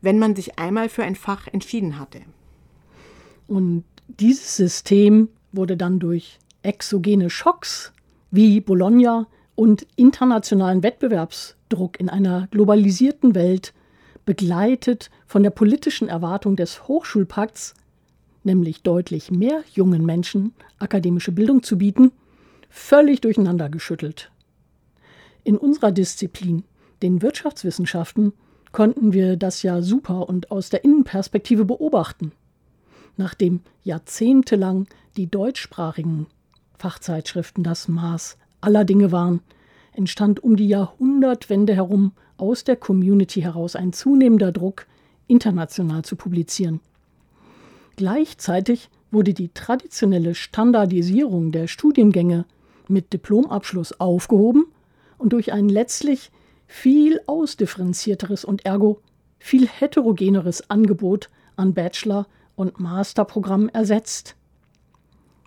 wenn 0.00 0.18
man 0.18 0.34
sich 0.34 0.58
einmal 0.58 0.88
für 0.88 1.04
ein 1.04 1.16
Fach 1.16 1.46
entschieden 1.46 1.98
hatte. 1.98 2.20
Und 3.46 3.84
dieses 4.06 4.56
System 4.56 5.28
wurde 5.52 5.76
dann 5.76 5.98
durch 5.98 6.38
exogene 6.62 7.30
Schocks 7.30 7.92
wie 8.30 8.60
Bologna 8.60 9.26
und 9.54 9.86
internationalen 9.96 10.82
Wettbewerbsdruck 10.82 11.98
in 11.98 12.08
einer 12.08 12.48
globalisierten 12.50 13.34
Welt 13.34 13.74
begleitet 14.24 15.10
von 15.26 15.42
der 15.42 15.50
politischen 15.50 16.08
Erwartung 16.08 16.56
des 16.56 16.86
Hochschulpakts, 16.86 17.74
nämlich 18.44 18.82
deutlich 18.82 19.30
mehr 19.30 19.64
jungen 19.72 20.04
Menschen 20.06 20.54
akademische 20.78 21.32
Bildung 21.32 21.62
zu 21.62 21.76
bieten, 21.78 22.12
völlig 22.70 23.20
durcheinander 23.20 23.68
geschüttelt. 23.68 24.30
In 25.44 25.58
unserer 25.58 25.92
Disziplin, 25.92 26.64
den 27.02 27.20
Wirtschaftswissenschaften, 27.22 28.32
konnten 28.72 29.12
wir 29.12 29.36
das 29.36 29.62
ja 29.62 29.82
super 29.82 30.28
und 30.28 30.50
aus 30.50 30.70
der 30.70 30.84
Innenperspektive 30.84 31.64
beobachten. 31.64 32.32
Nachdem 33.16 33.60
jahrzehntelang 33.82 34.86
die 35.16 35.26
deutschsprachigen 35.26 36.26
Fachzeitschriften 36.78 37.64
das 37.64 37.88
Maß 37.88 38.38
aller 38.60 38.84
Dinge 38.84 39.12
waren, 39.12 39.40
entstand 39.92 40.42
um 40.42 40.56
die 40.56 40.68
Jahrhundertwende 40.68 41.74
herum 41.74 42.12
aus 42.36 42.64
der 42.64 42.76
Community 42.76 43.42
heraus 43.42 43.76
ein 43.76 43.92
zunehmender 43.92 44.52
Druck, 44.52 44.86
international 45.26 46.04
zu 46.04 46.16
publizieren. 46.16 46.80
Gleichzeitig 47.96 48.88
wurde 49.10 49.34
die 49.34 49.48
traditionelle 49.48 50.34
Standardisierung 50.34 51.52
der 51.52 51.66
Studiengänge 51.66 52.46
mit 52.90 53.12
Diplomabschluss 53.12 53.98
aufgehoben 54.00 54.66
und 55.18 55.32
durch 55.32 55.52
ein 55.52 55.68
letztlich 55.68 56.30
viel 56.66 57.20
ausdifferenzierteres 57.26 58.44
und 58.44 58.64
ergo 58.64 59.00
viel 59.38 59.66
heterogeneres 59.66 60.68
Angebot 60.70 61.30
an 61.56 61.74
Bachelor- 61.74 62.26
und 62.54 62.78
Masterprogrammen 62.78 63.68
ersetzt. 63.70 64.36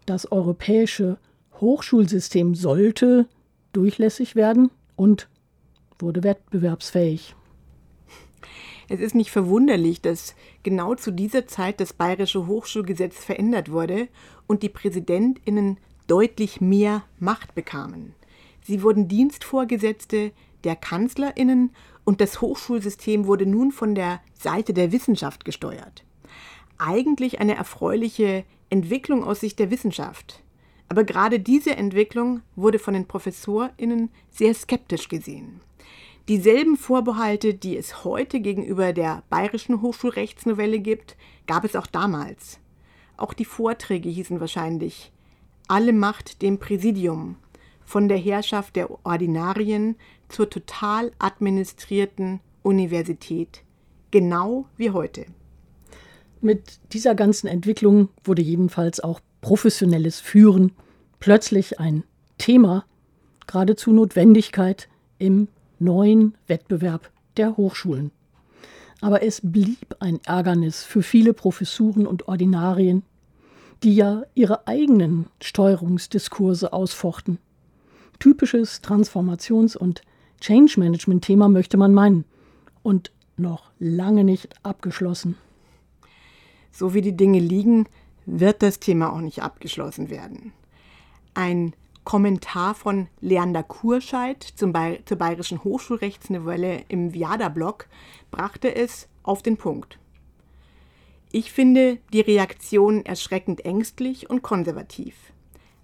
Das 0.05 0.31
europäische 0.31 1.17
Hochschulsystem 1.61 2.55
sollte 2.55 3.27
durchlässig 3.71 4.35
werden 4.35 4.69
und 4.95 5.29
wurde 5.99 6.23
wettbewerbsfähig. 6.23 7.35
Es 8.89 8.99
ist 8.99 9.15
nicht 9.15 9.31
verwunderlich, 9.31 10.01
dass 10.01 10.35
genau 10.61 10.95
zu 10.95 11.11
dieser 11.11 11.47
Zeit 11.47 11.79
das 11.79 11.93
bayerische 11.93 12.47
Hochschulgesetz 12.47 13.15
verändert 13.15 13.71
wurde 13.71 14.09
und 14.45 14.61
die 14.61 14.69
Präsidentinnen 14.69 15.77
deutlich 16.13 16.61
mehr 16.61 17.01
Macht 17.17 17.55
bekamen. 17.55 18.13
Sie 18.61 18.83
wurden 18.83 19.07
Dienstvorgesetzte, 19.07 20.31
der 20.63 20.75
Kanzlerinnen 20.75 21.71
und 22.03 22.21
das 22.21 22.39
Hochschulsystem 22.39 23.25
wurde 23.25 23.47
nun 23.47 23.71
von 23.71 23.95
der 23.95 24.21
Seite 24.35 24.75
der 24.75 24.91
Wissenschaft 24.91 25.43
gesteuert. 25.43 26.03
Eigentlich 26.77 27.39
eine 27.39 27.55
erfreuliche 27.55 28.45
Entwicklung 28.69 29.23
aus 29.23 29.39
Sicht 29.39 29.57
der 29.57 29.71
Wissenschaft. 29.71 30.43
Aber 30.87 31.03
gerade 31.03 31.39
diese 31.39 31.75
Entwicklung 31.77 32.41
wurde 32.55 32.77
von 32.77 32.93
den 32.93 33.07
Professorinnen 33.07 34.11
sehr 34.29 34.53
skeptisch 34.53 35.09
gesehen. 35.09 35.61
Dieselben 36.27 36.77
Vorbehalte, 36.77 37.55
die 37.55 37.75
es 37.75 38.03
heute 38.03 38.39
gegenüber 38.39 38.93
der 38.93 39.23
bayerischen 39.31 39.81
Hochschulrechtsnovelle 39.81 40.77
gibt, 40.77 41.17
gab 41.47 41.63
es 41.63 41.75
auch 41.75 41.87
damals. 41.87 42.59
Auch 43.17 43.33
die 43.33 43.45
Vorträge 43.45 44.09
hießen 44.09 44.39
wahrscheinlich 44.39 45.11
Alle 45.67 45.93
Macht 45.93 46.41
dem 46.41 46.59
Präsidium 46.59 47.37
von 47.85 48.07
der 48.07 48.17
Herrschaft 48.17 48.75
der 48.75 48.89
Ordinarien 49.05 49.95
zur 50.29 50.49
total 50.49 51.11
administrierten 51.19 52.39
Universität, 52.63 53.63
genau 54.11 54.65
wie 54.77 54.91
heute. 54.91 55.25
Mit 56.41 56.79
dieser 56.91 57.15
ganzen 57.15 57.47
Entwicklung 57.47 58.09
wurde 58.23 58.41
jedenfalls 58.41 58.99
auch 58.99 59.21
professionelles 59.41 60.19
Führen 60.19 60.73
plötzlich 61.19 61.79
ein 61.79 62.03
Thema, 62.37 62.85
geradezu 63.47 63.91
Notwendigkeit 63.93 64.89
im 65.19 65.47
neuen 65.79 66.35
Wettbewerb 66.47 67.11
der 67.37 67.55
Hochschulen. 67.55 68.11
Aber 69.01 69.23
es 69.23 69.41
blieb 69.43 69.95
ein 69.99 70.19
Ärgernis 70.25 70.83
für 70.83 71.03
viele 71.03 71.33
Professuren 71.33 72.07
und 72.07 72.27
Ordinarien, 72.27 73.03
die 73.81 73.95
ja 73.95 74.23
ihre 74.35 74.67
eigenen 74.67 75.27
Steuerungsdiskurse 75.41 76.73
ausfochten. 76.73 77.39
Typisches 78.19 78.81
Transformations- 78.83 79.75
und 79.75 80.01
Change 80.39 80.79
Management-Thema 80.79 81.49
möchte 81.49 81.77
man 81.77 81.93
meinen. 81.93 82.25
Und 82.83 83.11
noch 83.37 83.71
lange 83.79 84.23
nicht 84.23 84.49
abgeschlossen. 84.63 85.37
So 86.71 86.93
wie 86.93 87.01
die 87.01 87.15
Dinge 87.15 87.39
liegen, 87.39 87.87
wird 88.25 88.61
das 88.61 88.79
Thema 88.79 89.13
auch 89.13 89.21
nicht 89.21 89.41
abgeschlossen 89.41 90.09
werden. 90.09 90.53
Ein 91.33 91.73
Kommentar 92.03 92.75
von 92.75 93.07
Leander 93.21 93.63
Kurscheid 93.63 94.43
zum 94.43 94.73
zur 95.05 95.17
Bayerischen 95.17 95.63
Hochschulrechtsnovelle 95.63 96.83
im 96.89 97.13
Viada-Blog 97.13 97.87
brachte 98.29 98.75
es 98.75 99.07
auf 99.23 99.41
den 99.41 99.57
Punkt. 99.57 99.97
Ich 101.35 101.51
finde 101.51 101.97
die 102.13 102.21
Reaktion 102.21 103.03
erschreckend 103.07 103.65
ängstlich 103.65 104.29
und 104.29 104.43
konservativ. 104.43 105.15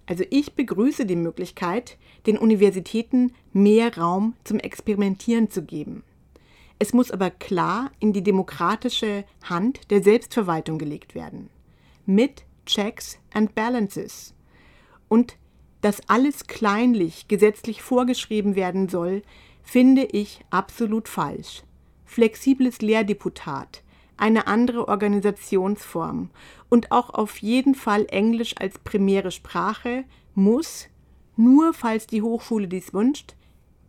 Also 0.06 0.22
ich 0.30 0.54
begrüße 0.54 1.06
die 1.06 1.16
Möglichkeit, 1.16 1.98
den 2.24 2.38
Universitäten 2.38 3.32
mehr 3.52 3.98
Raum 3.98 4.36
zum 4.44 4.60
Experimentieren 4.60 5.50
zu 5.50 5.64
geben. 5.64 6.04
Es 6.78 6.92
muss 6.92 7.10
aber 7.10 7.30
klar 7.30 7.90
in 7.98 8.12
die 8.12 8.22
demokratische 8.22 9.24
Hand 9.42 9.90
der 9.90 10.04
Selbstverwaltung 10.04 10.78
gelegt 10.78 11.16
werden. 11.16 11.50
Mit 12.06 12.44
checks 12.64 13.18
and 13.34 13.52
balances. 13.56 14.34
Und 15.08 15.36
dass 15.80 16.08
alles 16.08 16.46
kleinlich 16.46 17.26
gesetzlich 17.26 17.82
vorgeschrieben 17.82 18.54
werden 18.54 18.88
soll, 18.88 19.22
finde 19.64 20.04
ich 20.04 20.44
absolut 20.50 21.08
falsch. 21.08 21.64
Flexibles 22.04 22.80
Lehrdeputat, 22.82 23.82
eine 24.20 24.46
andere 24.46 24.88
Organisationsform 24.88 26.30
und 26.68 26.92
auch 26.92 27.10
auf 27.10 27.38
jeden 27.38 27.74
Fall 27.74 28.06
Englisch 28.08 28.54
als 28.58 28.78
primäre 28.78 29.30
Sprache 29.30 30.04
muss, 30.34 30.88
nur 31.36 31.72
falls 31.72 32.06
die 32.06 32.22
Hochschule 32.22 32.68
dies 32.68 32.92
wünscht, 32.92 33.34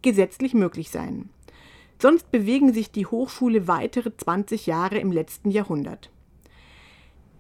gesetzlich 0.02 0.54
möglich 0.54 0.90
sein. 0.90 1.30
Sonst 2.00 2.32
bewegen 2.32 2.74
sich 2.74 2.92
die 2.92 3.06
Hochschule 3.06 3.68
weitere 3.68 4.16
20 4.16 4.66
Jahre 4.66 4.98
im 4.98 5.12
letzten 5.12 5.52
Jahrhundert. 5.52 6.10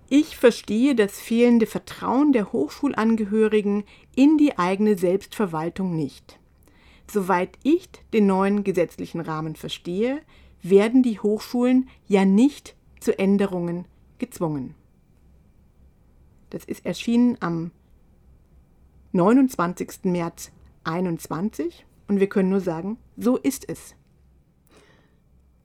Ich 0.08 0.36
verstehe 0.38 0.93
das 0.93 1.19
fehlende 1.19 1.65
Vertrauen 1.65 2.34
der 2.34 2.51
Hochschulangehörigen 2.51 3.86
in 4.13 4.38
die 4.38 4.60
eigene 4.60 4.97
Selbstverwaltung 4.97 5.95
nicht. 5.95 6.38
Soweit 7.10 7.58
ich 7.63 7.89
den 8.13 8.27
neuen 8.27 8.63
gesetzlichen 8.63 9.21
Rahmen 9.21 9.56
verstehe, 9.56 10.21
werden 10.62 11.01
die 11.01 11.19
Hochschulen 11.19 11.89
ja 12.08 12.25
nicht 12.25 12.75
zu 13.01 13.19
Änderungen 13.19 13.85
gezwungen. 14.17 14.75
Das 16.51 16.63
ist 16.63 16.85
erschienen 16.85 17.37
am 17.41 17.71
29. 19.11 20.05
März 20.05 20.51
2021 20.83 21.85
und 22.07 22.19
wir 22.19 22.27
können 22.27 22.49
nur 22.49 22.61
sagen, 22.61 22.97
so 23.17 23.37
ist 23.37 23.67
es. 23.69 23.95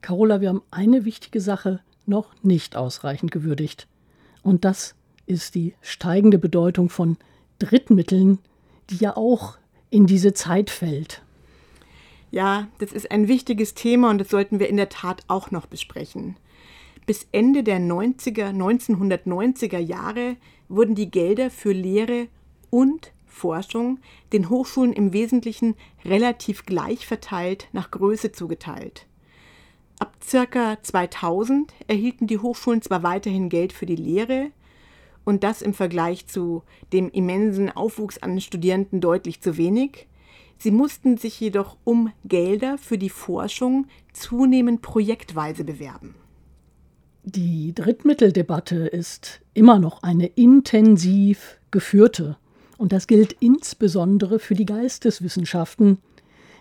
Carola, 0.00 0.40
wir 0.40 0.50
haben 0.50 0.62
eine 0.70 1.04
wichtige 1.04 1.40
Sache 1.40 1.80
noch 2.04 2.34
nicht 2.42 2.76
ausreichend 2.76 3.32
gewürdigt. 3.32 3.88
Und 4.42 4.64
das 4.64 4.94
ist 5.26 5.54
die 5.54 5.74
steigende 5.80 6.38
Bedeutung 6.38 6.88
von 6.88 7.16
Drittmitteln, 7.58 8.38
die 8.90 8.96
ja 8.96 9.16
auch 9.16 9.58
in 9.90 10.06
diese 10.06 10.34
Zeit 10.34 10.70
fällt. 10.70 11.22
Ja, 12.30 12.68
das 12.78 12.92
ist 12.92 13.10
ein 13.10 13.28
wichtiges 13.28 13.74
Thema 13.74 14.10
und 14.10 14.18
das 14.18 14.28
sollten 14.28 14.60
wir 14.60 14.68
in 14.68 14.76
der 14.76 14.88
Tat 14.88 15.22
auch 15.26 15.50
noch 15.50 15.66
besprechen. 15.66 16.36
Bis 17.06 17.28
Ende 17.30 17.62
der 17.62 17.78
90er, 17.78 18.50
1990er 18.50 19.78
Jahre 19.78 20.36
wurden 20.68 20.96
die 20.96 21.08
Gelder 21.08 21.50
für 21.50 21.70
Lehre 21.70 22.26
und 22.68 23.12
Forschung 23.26 24.00
den 24.32 24.50
Hochschulen 24.50 24.92
im 24.92 25.12
Wesentlichen 25.12 25.76
relativ 26.04 26.66
gleich 26.66 27.06
verteilt 27.06 27.68
nach 27.72 27.92
Größe 27.92 28.32
zugeteilt. 28.32 29.06
Ab 30.00 30.16
circa 30.22 30.82
2000 30.82 31.72
erhielten 31.86 32.26
die 32.26 32.38
Hochschulen 32.38 32.82
zwar 32.82 33.04
weiterhin 33.04 33.50
Geld 33.50 33.72
für 33.72 33.86
die 33.86 33.96
Lehre, 33.96 34.50
und 35.24 35.42
das 35.42 35.60
im 35.60 35.74
Vergleich 35.74 36.26
zu 36.28 36.62
dem 36.92 37.10
immensen 37.10 37.70
Aufwuchs 37.70 38.18
an 38.18 38.40
Studierenden 38.40 39.00
deutlich 39.00 39.40
zu 39.40 39.56
wenig. 39.56 40.06
Sie 40.56 40.70
mussten 40.70 41.18
sich 41.18 41.40
jedoch 41.40 41.76
um 41.82 42.12
Gelder 42.24 42.78
für 42.78 42.96
die 42.96 43.10
Forschung 43.10 43.86
zunehmend 44.12 44.82
projektweise 44.82 45.64
bewerben. 45.64 46.14
Die 47.28 47.74
Drittmitteldebatte 47.74 48.86
ist 48.86 49.40
immer 49.52 49.80
noch 49.80 50.04
eine 50.04 50.26
intensiv 50.26 51.58
geführte. 51.72 52.36
Und 52.78 52.92
das 52.92 53.08
gilt 53.08 53.32
insbesondere 53.40 54.38
für 54.38 54.54
die 54.54 54.64
Geisteswissenschaften, 54.64 55.98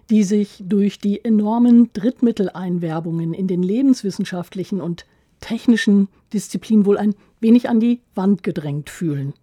die 0.10 0.24
sich 0.24 0.64
durch 0.66 0.98
die 0.98 1.24
enormen 1.24 1.94
Drittmitteleinwerbungen 1.94 3.36
in 3.36 3.46
den 3.46 3.62
lebenswissenschaftlichen 3.62 4.82
und 4.82 5.06
technischen 5.40 6.08
Disziplinen 6.34 6.88
wohl 6.88 6.98
ein 6.98 7.14
wenig 7.40 7.70
an 7.70 7.80
die 7.80 8.02
Wand 8.16 8.42
gedrängt 8.42 8.90
fühlen. 8.90 9.36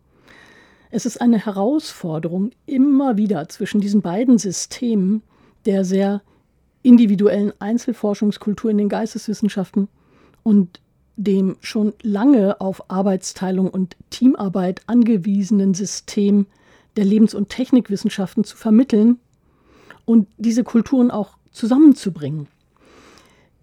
Es 0.91 1.07
ist 1.07 1.21
eine 1.21 1.47
Herausforderung, 1.47 2.51
immer 2.67 3.17
wieder 3.17 3.49
zwischen 3.49 3.81
diesen 3.81 4.03
beiden 4.03 4.39
Systemen 4.39 5.23
der 5.67 5.85
sehr 5.85 6.21
individuellen 6.83 7.53
Einzelforschungskultur 7.61 8.73
in 8.73 8.79
den 8.79 8.89
Geisteswissenschaften 8.89 9.87
und 10.43 10.81
dem 11.17 11.57
schon 11.61 11.93
lange 12.03 12.61
auf 12.61 12.91
Arbeitsteilung 12.91 13.69
und 13.69 13.97
Teamarbeit 14.11 14.83
angewiesenen 14.87 15.75
System 15.75 16.47
der 16.97 17.05
Lebens- 17.05 17.35
und 17.35 17.49
Technikwissenschaften 17.49 18.45
zu 18.45 18.57
vermitteln 18.57 19.19
und 20.05 20.29
diese 20.37 20.65
Kulturen 20.65 21.11
auch 21.11 21.37
zusammenzubringen. 21.53 22.49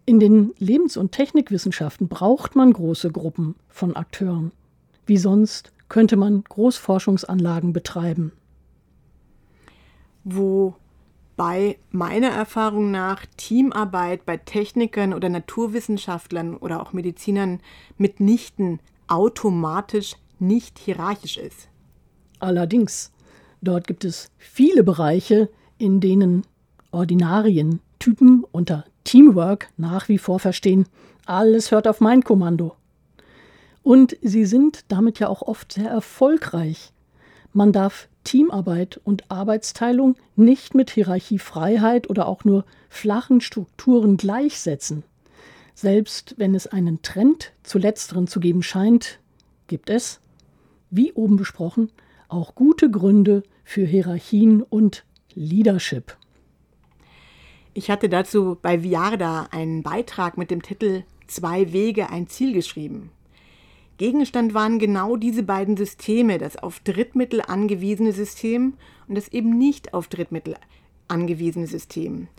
In 0.06 0.20
den 0.20 0.54
Lebens- 0.58 0.98
und 0.98 1.12
Technikwissenschaften 1.12 2.08
braucht 2.08 2.56
man 2.56 2.74
große 2.74 3.12
Gruppen 3.12 3.56
von 3.68 3.96
Akteuren. 3.96 4.52
Wie 5.06 5.18
sonst 5.18 5.72
könnte 5.88 6.16
man 6.18 6.44
Großforschungsanlagen 6.44 7.74
betreiben. 7.74 8.32
Wobei 11.40 11.78
meiner 11.92 12.28
Erfahrung 12.28 12.92
nach 12.92 13.26
Teamarbeit 13.38 14.26
bei 14.26 14.36
Technikern 14.36 15.14
oder 15.14 15.30
Naturwissenschaftlern 15.30 16.58
oder 16.58 16.82
auch 16.82 16.92
Medizinern 16.92 17.62
mitnichten 17.98 18.82
automatisch 19.08 20.18
nicht 20.40 20.78
hierarchisch 20.80 21.38
ist. 21.38 21.70
Allerdings, 22.40 23.14
dort 23.62 23.88
gibt 23.88 24.04
es 24.04 24.32
viele 24.38 24.84
Bereiche, 24.84 25.50
in 25.78 26.02
denen 26.02 26.46
Ordinarien, 26.92 27.80
Typen 28.00 28.44
unter 28.52 28.84
Teamwork 29.06 29.70
nach 29.78 30.10
wie 30.10 30.18
vor 30.18 30.40
verstehen, 30.40 30.88
alles 31.26 31.72
hört 31.72 31.88
auf 31.88 32.02
mein 32.02 32.22
Kommando. 32.22 32.76
Und 33.82 34.18
sie 34.22 34.44
sind 34.44 34.84
damit 34.90 35.20
ja 35.20 35.30
auch 35.30 35.44
oft 35.44 35.72
sehr 35.72 35.90
erfolgreich. 35.90 36.92
Man 37.54 37.72
darf 37.72 38.10
Teamarbeit 38.30 39.02
und 39.04 39.32
Arbeitsteilung 39.32 40.16
nicht 40.36 40.76
mit 40.76 40.92
Hierarchiefreiheit 40.92 42.12
oder 42.12 42.28
auch 42.28 42.44
nur 42.46 42.64
flachen 42.88 43.42
Strukturen 43.42 44.18
gleichsetzen. 44.18 45.02
Selbst 45.74 46.36
wenn 46.38 46.54
es 46.54 46.68
einen 46.68 47.02
Trend 47.02 47.54
zu 47.64 47.80
letzteren 47.80 48.28
zu 48.28 48.40
geben 48.40 48.62
scheint, 48.62 49.20
gibt 49.66 49.90
es, 49.90 50.22
wie 50.92 51.12
oben 51.14 51.38
besprochen, 51.38 51.90
auch 52.28 52.54
gute 52.54 52.92
Gründe 52.92 53.42
für 53.64 53.84
Hierarchien 53.84 54.62
und 54.62 55.06
Leadership. 55.34 56.16
Ich 57.74 57.90
hatte 57.90 58.10
dazu 58.10 58.60
bei 58.62 58.84
Viarda 58.84 59.48
einen 59.50 59.82
Beitrag 59.82 60.38
mit 60.38 60.52
dem 60.52 60.62
Titel 60.62 61.04
Zwei 61.26 61.74
Wege, 61.74 62.12
ein 62.12 62.28
Ziel 62.28 62.54
geschrieben. 62.54 63.10
Gegenstand 64.00 64.54
waren 64.54 64.80
genau 64.80 65.18
diese 65.18 65.44
beiden 65.44 65.76
Systeme, 65.76 66.38
das 66.38 66.56
auf 66.56 66.80
Drittmittel 66.80 67.42
angewiesene 67.42 68.14
System 68.14 68.76
und 69.10 69.16
das 69.16 69.28
eben 69.28 69.58
nicht 69.58 69.94
auf 69.94 70.08
Drittmittel 70.08 70.56
angewiesene 71.10 71.68
System. 71.68 72.30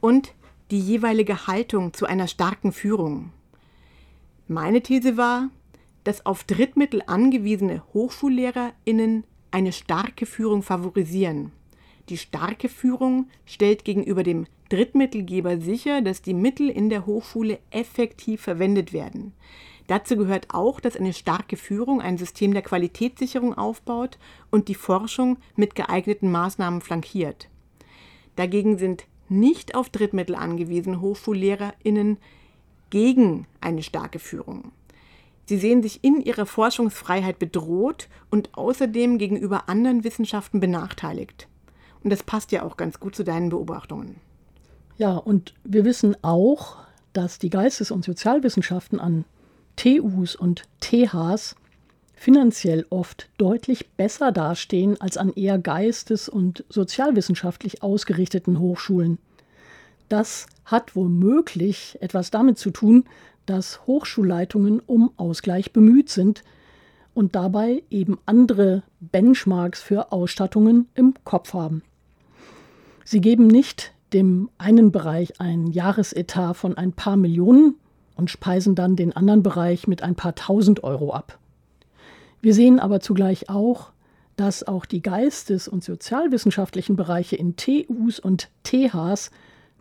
Und 0.00 0.32
die 0.70 0.80
jeweilige 0.80 1.46
Haltung 1.46 1.92
zu 1.92 2.06
einer 2.06 2.28
starken 2.28 2.72
Führung. 2.72 3.30
Meine 4.48 4.80
These 4.80 5.18
war, 5.18 5.50
dass 6.04 6.24
auf 6.24 6.44
Drittmittel 6.44 7.02
angewiesene 7.06 7.82
HochschullehrerInnen 7.92 9.24
eine 9.50 9.72
starke 9.72 10.24
Führung 10.24 10.62
favorisieren. 10.62 11.52
Die 12.08 12.16
starke 12.16 12.70
Führung 12.70 13.28
stellt 13.44 13.84
gegenüber 13.84 14.22
dem 14.22 14.46
Drittmittelgeber 14.70 15.60
sicher, 15.60 16.00
dass 16.00 16.22
die 16.22 16.32
Mittel 16.32 16.70
in 16.70 16.88
der 16.88 17.04
Hochschule 17.04 17.58
effektiv 17.70 18.40
verwendet 18.40 18.94
werden. 18.94 19.34
Dazu 19.92 20.16
gehört 20.16 20.54
auch, 20.54 20.80
dass 20.80 20.96
eine 20.96 21.12
starke 21.12 21.58
Führung 21.58 22.00
ein 22.00 22.16
System 22.16 22.54
der 22.54 22.62
Qualitätssicherung 22.62 23.58
aufbaut 23.58 24.16
und 24.50 24.68
die 24.68 24.74
Forschung 24.74 25.36
mit 25.54 25.74
geeigneten 25.74 26.30
Maßnahmen 26.30 26.80
flankiert. 26.80 27.50
Dagegen 28.34 28.78
sind 28.78 29.04
nicht 29.28 29.74
auf 29.74 29.90
Drittmittel 29.90 30.34
angewiesene 30.34 31.02
HochschullehrerInnen 31.02 32.16
gegen 32.88 33.46
eine 33.60 33.82
starke 33.82 34.18
Führung. 34.18 34.72
Sie 35.44 35.58
sehen 35.58 35.82
sich 35.82 36.02
in 36.02 36.22
ihrer 36.22 36.46
Forschungsfreiheit 36.46 37.38
bedroht 37.38 38.08
und 38.30 38.48
außerdem 38.54 39.18
gegenüber 39.18 39.68
anderen 39.68 40.04
Wissenschaften 40.04 40.58
benachteiligt. 40.58 41.48
Und 42.02 42.08
das 42.08 42.22
passt 42.22 42.50
ja 42.50 42.62
auch 42.62 42.78
ganz 42.78 42.98
gut 42.98 43.14
zu 43.14 43.24
deinen 43.24 43.50
Beobachtungen. 43.50 44.16
Ja, 44.96 45.18
und 45.18 45.52
wir 45.64 45.84
wissen 45.84 46.16
auch, 46.22 46.78
dass 47.12 47.38
die 47.38 47.50
Geistes- 47.50 47.90
und 47.90 48.06
Sozialwissenschaften 48.06 48.98
an 48.98 49.26
TUs 49.76 50.36
und 50.36 50.62
THs 50.80 51.56
finanziell 52.14 52.86
oft 52.90 53.28
deutlich 53.36 53.90
besser 53.96 54.30
dastehen 54.30 55.00
als 55.00 55.16
an 55.16 55.32
eher 55.32 55.58
geistes- 55.58 56.28
und 56.28 56.64
sozialwissenschaftlich 56.68 57.82
ausgerichteten 57.82 58.60
Hochschulen. 58.60 59.18
Das 60.08 60.46
hat 60.64 60.94
womöglich 60.94 61.98
etwas 62.00 62.30
damit 62.30 62.58
zu 62.58 62.70
tun, 62.70 63.04
dass 63.46 63.86
Hochschulleitungen 63.86 64.80
um 64.80 65.10
Ausgleich 65.16 65.72
bemüht 65.72 66.10
sind 66.10 66.44
und 67.14 67.34
dabei 67.34 67.82
eben 67.90 68.18
andere 68.24 68.82
Benchmarks 69.00 69.82
für 69.82 70.12
Ausstattungen 70.12 70.88
im 70.94 71.14
Kopf 71.24 71.54
haben. 71.54 71.82
Sie 73.04 73.20
geben 73.20 73.48
nicht 73.48 73.92
dem 74.12 74.48
einen 74.58 74.92
Bereich 74.92 75.40
ein 75.40 75.66
Jahresetat 75.66 76.56
von 76.56 76.76
ein 76.76 76.92
paar 76.92 77.16
Millionen 77.16 77.74
und 78.16 78.30
speisen 78.30 78.74
dann 78.74 78.96
den 78.96 79.14
anderen 79.14 79.42
Bereich 79.42 79.86
mit 79.86 80.02
ein 80.02 80.14
paar 80.14 80.34
tausend 80.34 80.84
Euro 80.84 81.12
ab. 81.12 81.38
Wir 82.40 82.54
sehen 82.54 82.80
aber 82.80 83.00
zugleich 83.00 83.48
auch, 83.48 83.90
dass 84.36 84.66
auch 84.66 84.86
die 84.86 85.02
geistes- 85.02 85.68
und 85.68 85.84
sozialwissenschaftlichen 85.84 86.96
Bereiche 86.96 87.36
in 87.36 87.56
TUs 87.56 88.18
und 88.18 88.48
THs 88.64 89.30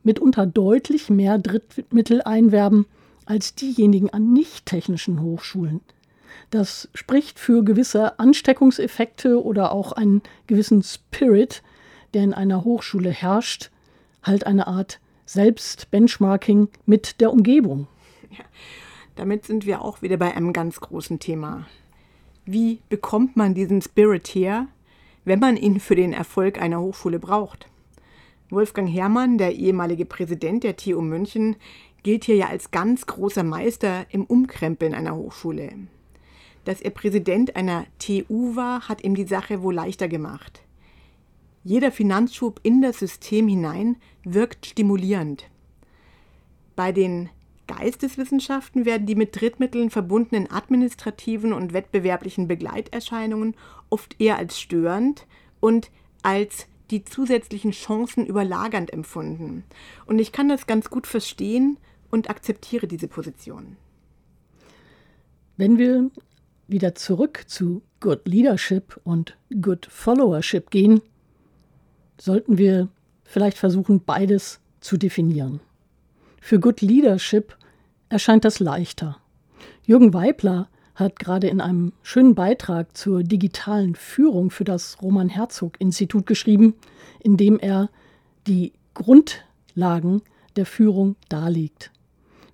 mitunter 0.03 0.45
deutlich 0.45 1.09
mehr 1.09 1.37
Drittmittel 1.37 2.21
einwerben 2.21 2.85
als 3.25 3.55
diejenigen 3.55 4.09
an 4.09 4.33
nicht-technischen 4.33 5.21
Hochschulen. 5.21 5.81
Das 6.49 6.89
spricht 6.93 7.39
für 7.39 7.63
gewisse 7.63 8.19
Ansteckungseffekte 8.19 9.43
oder 9.43 9.71
auch 9.71 9.93
einen 9.93 10.21
gewissen 10.47 10.83
Spirit, 10.83 11.63
der 12.13 12.23
in 12.23 12.33
einer 12.33 12.63
Hochschule 12.63 13.09
herrscht, 13.09 13.71
halt 14.21 14.45
eine 14.45 14.67
Art 14.67 14.99
Selbstbenchmarking 15.25 16.67
mit 16.85 17.21
der 17.21 17.31
Umgebung. 17.31 17.87
Damit 19.15 19.45
sind 19.45 19.65
wir 19.65 19.81
auch 19.81 20.01
wieder 20.01 20.17
bei 20.17 20.33
einem 20.33 20.53
ganz 20.53 20.79
großen 20.79 21.19
Thema. 21.19 21.67
Wie 22.45 22.79
bekommt 22.89 23.35
man 23.35 23.53
diesen 23.53 23.81
Spirit 23.81 24.27
her, 24.29 24.67
wenn 25.25 25.39
man 25.39 25.57
ihn 25.57 25.79
für 25.79 25.95
den 25.95 26.13
Erfolg 26.13 26.61
einer 26.61 26.79
Hochschule 26.79 27.19
braucht? 27.19 27.67
Wolfgang 28.49 28.91
Herrmann, 28.91 29.37
der 29.37 29.55
ehemalige 29.55 30.05
Präsident 30.05 30.63
der 30.63 30.75
TU 30.75 31.01
München, 31.01 31.55
gilt 32.03 32.25
hier 32.25 32.35
ja 32.35 32.47
als 32.47 32.71
ganz 32.71 33.05
großer 33.05 33.43
Meister 33.43 34.05
im 34.09 34.25
Umkrempeln 34.25 34.93
einer 34.93 35.15
Hochschule. 35.15 35.71
Dass 36.65 36.81
er 36.81 36.91
Präsident 36.91 37.55
einer 37.55 37.85
TU 37.99 38.55
war, 38.55 38.87
hat 38.87 39.03
ihm 39.03 39.15
die 39.15 39.25
Sache 39.25 39.61
wohl 39.61 39.75
leichter 39.75 40.07
gemacht. 40.07 40.61
Jeder 41.63 41.91
Finanzschub 41.91 42.59
in 42.63 42.81
das 42.81 42.99
System 42.99 43.47
hinein 43.47 43.97
wirkt 44.23 44.65
stimulierend. 44.65 45.45
Bei 46.75 46.91
den 46.91 47.29
Geisteswissenschaften 47.77 48.85
werden 48.85 49.07
die 49.07 49.15
mit 49.15 49.39
Drittmitteln 49.39 49.89
verbundenen 49.89 50.51
administrativen 50.51 51.53
und 51.53 51.71
wettbewerblichen 51.71 52.47
Begleiterscheinungen 52.47 53.55
oft 53.89 54.19
eher 54.19 54.37
als 54.37 54.59
störend 54.59 55.25
und 55.61 55.89
als 56.21 56.67
die 56.89 57.05
zusätzlichen 57.05 57.71
Chancen 57.71 58.25
überlagernd 58.25 58.91
empfunden. 58.91 59.63
Und 60.05 60.19
ich 60.19 60.33
kann 60.33 60.49
das 60.49 60.67
ganz 60.67 60.89
gut 60.89 61.07
verstehen 61.07 61.77
und 62.09 62.29
akzeptiere 62.29 62.87
diese 62.87 63.07
Position. 63.07 63.77
Wenn 65.55 65.77
wir 65.77 66.11
wieder 66.67 66.93
zurück 66.93 67.45
zu 67.47 67.83
Good 68.01 68.27
Leadership 68.27 68.99
und 69.05 69.37
Good 69.61 69.85
Followership 69.85 70.71
gehen, 70.71 71.01
sollten 72.19 72.57
wir 72.57 72.89
vielleicht 73.23 73.57
versuchen, 73.57 74.03
beides 74.03 74.59
zu 74.81 74.97
definieren. 74.97 75.61
Für 76.41 76.59
Good 76.59 76.81
Leadership 76.81 77.55
erscheint 78.11 78.45
das 78.45 78.59
leichter. 78.59 79.17
Jürgen 79.85 80.13
Weibler 80.13 80.67
hat 80.95 81.17
gerade 81.17 81.47
in 81.47 81.61
einem 81.61 81.93
schönen 82.03 82.35
Beitrag 82.35 82.95
zur 82.95 83.23
digitalen 83.23 83.95
Führung 83.95 84.51
für 84.51 84.65
das 84.65 85.01
Roman 85.01 85.29
Herzog 85.29 85.79
Institut 85.79 86.25
geschrieben, 86.25 86.75
in 87.23 87.37
dem 87.37 87.57
er 87.57 87.89
die 88.47 88.73
Grundlagen 88.93 90.21
der 90.57 90.65
Führung 90.65 91.15
darlegt. 91.29 91.91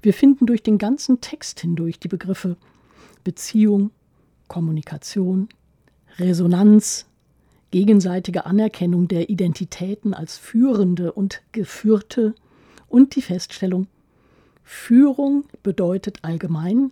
Wir 0.04 0.14
finden 0.14 0.46
durch 0.46 0.62
den 0.62 0.78
ganzen 0.78 1.22
Text 1.22 1.60
hindurch 1.60 2.00
die 2.00 2.08
Begriffe 2.08 2.56
Beziehung, 3.24 3.90
Kommunikation, 4.48 5.50
Resonanz, 6.20 7.08
gegenseitige 7.72 8.46
Anerkennung 8.46 9.08
der 9.08 9.30
Identitäten 9.30 10.14
als 10.14 10.38
Führende 10.38 11.12
und 11.12 11.42
Geführte 11.52 12.36
und 12.88 13.16
die 13.16 13.22
Feststellung, 13.22 13.88
Führung 14.70 15.46
bedeutet 15.64 16.20
allgemein, 16.24 16.92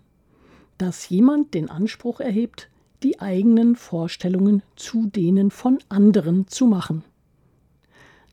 dass 0.78 1.10
jemand 1.10 1.52
den 1.52 1.68
Anspruch 1.68 2.20
erhebt, 2.20 2.70
die 3.02 3.20
eigenen 3.20 3.76
Vorstellungen 3.76 4.62
zu 4.76 5.08
denen 5.08 5.50
von 5.50 5.78
anderen 5.90 6.48
zu 6.48 6.66
machen. 6.66 7.04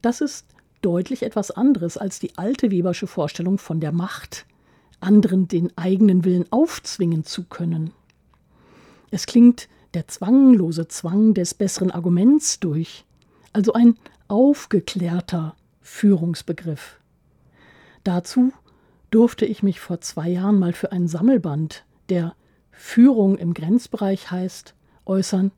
Das 0.01 0.21
ist 0.21 0.45
deutlich 0.81 1.23
etwas 1.23 1.51
anderes 1.51 1.97
als 1.97 2.19
die 2.19 2.37
alte 2.37 2.71
Webersche 2.71 3.05
Vorstellung 3.05 3.57
von 3.57 3.81
der 3.81 3.91
Macht, 3.91 4.45
anderen 5.01 5.49
den 5.49 5.77
eigenen 5.77 6.23
Willen 6.23 6.45
aufzwingen 6.49 7.25
zu 7.25 7.43
können. 7.43 7.91
Es 9.11 9.25
klingt 9.25 9.67
der 9.93 10.07
zwanglose 10.07 10.87
Zwang 10.87 11.33
des 11.33 11.53
besseren 11.53 11.91
Arguments 11.91 12.61
durch, 12.61 13.03
also 13.51 13.73
ein 13.73 13.97
aufgeklärter 14.29 15.57
Führungsbegriff. 15.81 17.01
Dazu 18.05 18.53
durfte 19.13 19.45
ich 19.45 19.61
mich 19.61 19.79
vor 19.79 20.01
zwei 20.01 20.27
Jahren 20.27 20.57
mal 20.57 20.73
für 20.73 20.91
ein 20.91 21.07
Sammelband, 21.07 21.85
der 22.09 22.35
Führung 22.71 23.37
im 23.37 23.53
Grenzbereich 23.53 24.31
heißt, 24.31 24.73
äußern. 25.05 25.51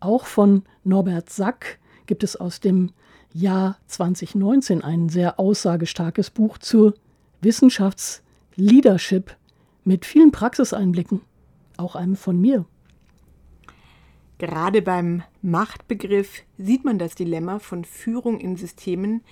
Auch 0.00 0.26
von 0.26 0.62
Norbert 0.84 1.28
Sack 1.28 1.78
gibt 2.06 2.24
es 2.24 2.36
aus 2.36 2.60
dem 2.60 2.92
Jahr 3.34 3.78
2019 3.88 4.82
ein 4.82 5.10
sehr 5.10 5.38
aussagestarkes 5.38 6.30
Buch 6.30 6.56
zur 6.56 6.94
Wissenschaftsleadership 7.42 9.36
mit 9.84 10.06
vielen 10.06 10.32
Praxiseinblicken, 10.32 11.20
auch 11.76 11.94
einem 11.94 12.16
von 12.16 12.40
mir. 12.40 12.64
Gerade 14.38 14.80
beim 14.80 15.24
Machtbegriff 15.42 16.42
sieht 16.56 16.84
man 16.84 16.98
das 16.98 17.14
Dilemma 17.14 17.58
von 17.58 17.84
Führung 17.84 18.40
in 18.40 18.56
Systemen, 18.56 19.22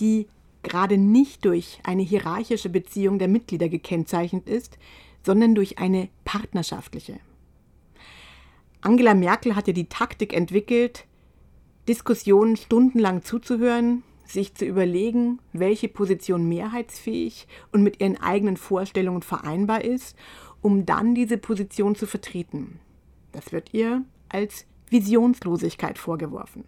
die 0.00 0.26
gerade 0.64 0.98
nicht 0.98 1.44
durch 1.44 1.78
eine 1.84 2.02
hierarchische 2.02 2.68
Beziehung 2.68 3.20
der 3.20 3.28
Mitglieder 3.28 3.68
gekennzeichnet 3.68 4.48
ist, 4.48 4.78
sondern 5.22 5.54
durch 5.54 5.78
eine 5.78 6.08
partnerschaftliche. 6.24 7.20
Angela 8.80 9.14
Merkel 9.14 9.54
hatte 9.56 9.72
die 9.72 9.88
Taktik 9.88 10.34
entwickelt, 10.34 11.06
Diskussionen 11.88 12.56
stundenlang 12.56 13.22
zuzuhören, 13.22 14.02
sich 14.26 14.54
zu 14.54 14.64
überlegen, 14.64 15.38
welche 15.52 15.88
Position 15.88 16.48
mehrheitsfähig 16.48 17.46
und 17.72 17.82
mit 17.82 18.00
ihren 18.00 18.20
eigenen 18.20 18.56
Vorstellungen 18.56 19.22
vereinbar 19.22 19.84
ist, 19.84 20.16
um 20.60 20.86
dann 20.86 21.14
diese 21.14 21.38
Position 21.38 21.94
zu 21.94 22.06
vertreten. 22.06 22.80
Das 23.32 23.52
wird 23.52 23.72
ihr 23.74 24.02
als 24.28 24.66
Visionslosigkeit 24.88 25.98
vorgeworfen. 25.98 26.64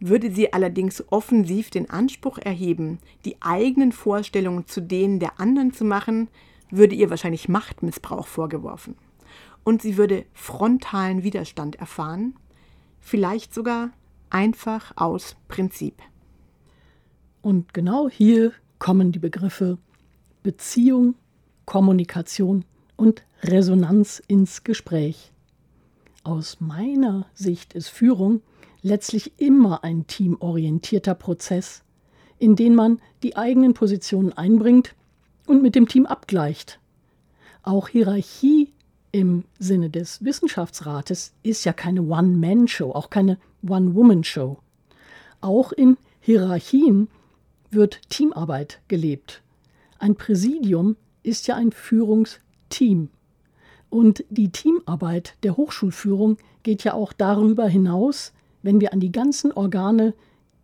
Würde 0.00 0.32
sie 0.32 0.52
allerdings 0.52 1.04
offensiv 1.12 1.70
den 1.70 1.90
Anspruch 1.90 2.38
erheben, 2.38 2.98
die 3.24 3.36
eigenen 3.40 3.92
Vorstellungen 3.92 4.66
zu 4.66 4.80
denen 4.80 5.20
der 5.20 5.38
anderen 5.38 5.72
zu 5.72 5.84
machen, 5.84 6.28
würde 6.70 6.94
ihr 6.94 7.10
wahrscheinlich 7.10 7.48
Machtmissbrauch 7.48 8.26
vorgeworfen. 8.26 8.96
Und 9.62 9.82
sie 9.82 9.98
würde 9.98 10.24
frontalen 10.32 11.22
Widerstand 11.22 11.76
erfahren, 11.76 12.34
vielleicht 12.98 13.52
sogar 13.52 13.90
einfach 14.30 14.92
aus 14.96 15.36
Prinzip. 15.48 15.94
Und 17.42 17.74
genau 17.74 18.08
hier 18.08 18.52
kommen 18.78 19.12
die 19.12 19.18
Begriffe 19.18 19.78
Beziehung, 20.42 21.14
Kommunikation 21.66 22.64
und 22.96 23.22
Resonanz 23.42 24.22
ins 24.26 24.64
Gespräch. 24.64 25.32
Aus 26.22 26.60
meiner 26.60 27.26
Sicht 27.34 27.74
ist 27.74 27.88
Führung 27.88 28.42
letztlich 28.82 29.38
immer 29.38 29.84
ein 29.84 30.06
teamorientierter 30.06 31.14
Prozess, 31.14 31.82
in 32.38 32.56
den 32.56 32.74
man 32.74 33.00
die 33.22 33.36
eigenen 33.36 33.74
Positionen 33.74 34.32
einbringt 34.32 34.94
und 35.46 35.62
mit 35.62 35.74
dem 35.74 35.88
Team 35.88 36.06
abgleicht. 36.06 36.80
Auch 37.62 37.88
Hierarchie 37.88 38.72
im 39.12 39.44
Sinne 39.58 39.90
des 39.90 40.24
Wissenschaftsrates 40.24 41.34
ist 41.42 41.64
ja 41.64 41.72
keine 41.72 42.02
One-Man-Show, 42.02 42.92
auch 42.92 43.10
keine 43.10 43.38
One-Woman-Show. 43.66 44.58
Auch 45.40 45.72
in 45.72 45.96
Hierarchien 46.20 47.08
wird 47.70 48.00
Teamarbeit 48.08 48.80
gelebt. 48.88 49.42
Ein 49.98 50.14
Präsidium 50.14 50.96
ist 51.22 51.46
ja 51.46 51.56
ein 51.56 51.72
Führungsteam. 51.72 53.10
Und 53.90 54.24
die 54.30 54.50
Teamarbeit 54.50 55.34
der 55.42 55.56
Hochschulführung 55.56 56.38
geht 56.62 56.84
ja 56.84 56.94
auch 56.94 57.12
darüber 57.12 57.66
hinaus, 57.66 58.32
wenn 58.62 58.80
wir 58.80 58.92
an 58.92 59.00
die 59.00 59.12
ganzen 59.12 59.52
Organe, 59.52 60.14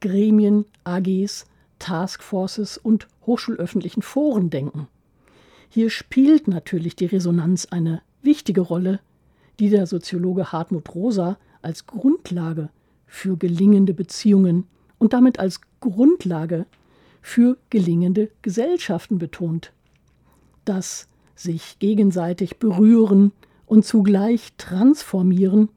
Gremien, 0.01 0.67
AGs, 0.85 1.47
Taskforces 1.79 2.79
und 2.79 3.09
hochschulöffentlichen 3.27 4.03
Foren 4.03 4.51
denken. 4.51 4.89
Hier 5.69 5.91
spielt 5.91 6.49
natürlich 6.49 6.97
die 6.97 7.07
Resonanz 7.07 7.67
eine 7.67 8.03
wichtige 8.23 8.61
Rolle, 8.61 9.01
die 9.59 9.71
der 9.71 9.87
Soziologe 9.87 10.53
Hartmut 10.53 10.95
Rosa 10.95 11.39
als 11.63 11.87
Grundlage 11.87 12.71
für 13.07 13.37
gelingende 13.37 13.95
Beziehungen 13.95 14.65
und 14.99 15.13
damit 15.13 15.39
als 15.39 15.61
Grundlage 15.81 16.67
für 17.23 17.57
gelingende 17.71 18.31
Gesellschaften 18.43 19.19
betont. 19.19 19.73
Das 20.65 21.09
sich 21.35 21.79
gegenseitig 21.79 22.59
berühren 22.59 23.33
und 23.67 23.85
zugleich 23.85 24.53
transformieren, 24.57 25.69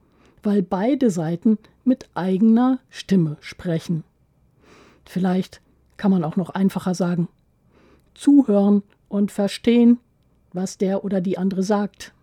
weil 0.44 0.62
beide 0.62 1.10
Seiten 1.10 1.58
mit 1.84 2.10
eigener 2.14 2.80
Stimme 2.90 3.38
sprechen. 3.42 4.04
Vielleicht 5.06 5.62
kann 5.98 6.12
man 6.12 6.24
auch 6.24 6.36
noch 6.36 6.52
einfacher 6.52 6.94
sagen, 6.94 7.28
zuhören 8.14 8.84
und 9.08 9.32
verstehen, 9.32 10.00
was 10.54 10.78
der 10.78 11.04
oder 11.04 11.22
die 11.22 11.38
andere 11.38 11.64
sagt. 11.64 12.14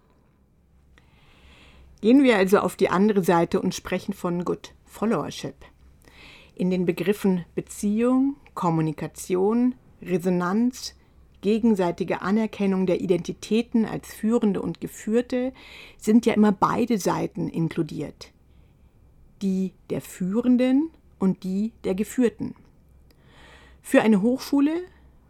Gehen 2.01 2.23
wir 2.23 2.37
also 2.37 2.59
auf 2.59 2.77
die 2.77 2.89
andere 2.89 3.25
Seite 3.25 3.61
und 3.61 3.75
sprechen 3.75 4.13
von 4.13 4.45
Good 4.45 4.73
Followership. 4.85 5.57
In 6.55 6.71
den 6.71 6.87
Begriffen 6.87 7.45
Beziehung, 7.55 8.37
Kommunikation, 8.55 9.75
Resonanz, 10.01 10.95
gegenseitige 11.41 12.23
Anerkennung 12.23 12.87
der 12.87 13.01
Identitäten 13.01 13.85
als 13.85 14.15
Führende 14.15 14.61
und 14.63 14.81
Geführte 14.81 15.53
sind 15.99 16.27
ja 16.27 16.35
immer 16.35 16.53
beide 16.53 16.99
Seiten 16.99 17.49
inkludiert. 17.49 18.33
Die 19.43 19.73
der 19.91 20.01
Führenden 20.01 20.91
und 21.19 21.45
die 21.45 21.73
der 21.85 21.95
Geführten. 21.95 22.55
Für 23.83 24.03
eine 24.03 24.23
Hochschule, 24.23 24.73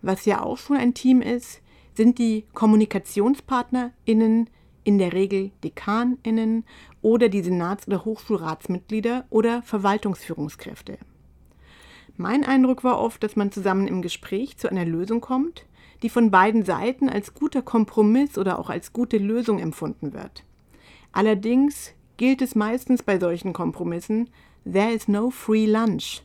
was 0.02 0.24
ja 0.24 0.42
auch 0.42 0.58
schon 0.58 0.76
ein 0.76 0.94
Team 0.94 1.20
ist, 1.20 1.60
sind 1.94 2.18
die 2.18 2.44
KommunikationspartnerInnen 2.54 4.48
in 4.84 4.98
der 4.98 5.12
Regel 5.12 5.50
DekanInnen 5.64 6.64
oder 7.02 7.28
die 7.28 7.42
Senats- 7.42 7.88
oder 7.88 8.04
Hochschulratsmitglieder 8.04 9.26
oder 9.30 9.62
Verwaltungsführungskräfte. 9.62 10.98
Mein 12.16 12.44
Eindruck 12.44 12.84
war 12.84 13.00
oft, 13.00 13.22
dass 13.22 13.36
man 13.36 13.52
zusammen 13.52 13.88
im 13.88 14.00
Gespräch 14.00 14.56
zu 14.56 14.70
einer 14.70 14.84
Lösung 14.84 15.20
kommt, 15.20 15.66
die 16.02 16.08
von 16.08 16.30
beiden 16.30 16.64
Seiten 16.64 17.08
als 17.08 17.34
guter 17.34 17.62
Kompromiss 17.62 18.38
oder 18.38 18.58
auch 18.58 18.70
als 18.70 18.92
gute 18.92 19.18
Lösung 19.18 19.58
empfunden 19.58 20.12
wird. 20.12 20.44
Allerdings 21.12 21.92
gilt 22.16 22.42
es 22.42 22.54
meistens 22.54 23.02
bei 23.02 23.18
solchen 23.18 23.52
Kompromissen, 23.52 24.30
there 24.70 24.92
is 24.92 25.08
no 25.08 25.30
free 25.30 25.66
lunch. 25.66 26.22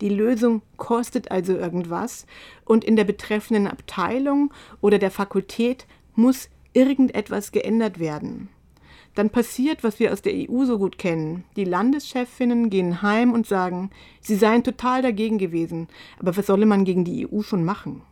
Die 0.00 0.08
Lösung 0.08 0.62
kostet 0.76 1.30
also 1.30 1.52
irgendwas 1.52 2.26
und 2.64 2.84
in 2.84 2.96
der 2.96 3.04
betreffenden 3.04 3.68
Abteilung 3.68 4.52
oder 4.80 4.98
der 4.98 5.12
Fakultät 5.12 5.86
muss 6.14 6.48
irgendetwas 6.72 7.52
geändert 7.52 7.98
werden. 8.00 8.48
Dann 9.14 9.30
passiert, 9.30 9.84
was 9.84 10.00
wir 10.00 10.12
aus 10.12 10.22
der 10.22 10.32
EU 10.34 10.64
so 10.64 10.78
gut 10.78 10.96
kennen. 10.96 11.44
Die 11.56 11.64
Landeschefinnen 11.64 12.70
gehen 12.70 13.02
heim 13.02 13.32
und 13.32 13.46
sagen, 13.46 13.90
sie 14.20 14.36
seien 14.36 14.64
total 14.64 15.02
dagegen 15.02 15.38
gewesen. 15.38 15.88
Aber 16.18 16.36
was 16.36 16.46
solle 16.46 16.64
man 16.64 16.84
gegen 16.84 17.04
die 17.04 17.28
EU 17.30 17.42
schon 17.42 17.64
machen? 17.64 18.02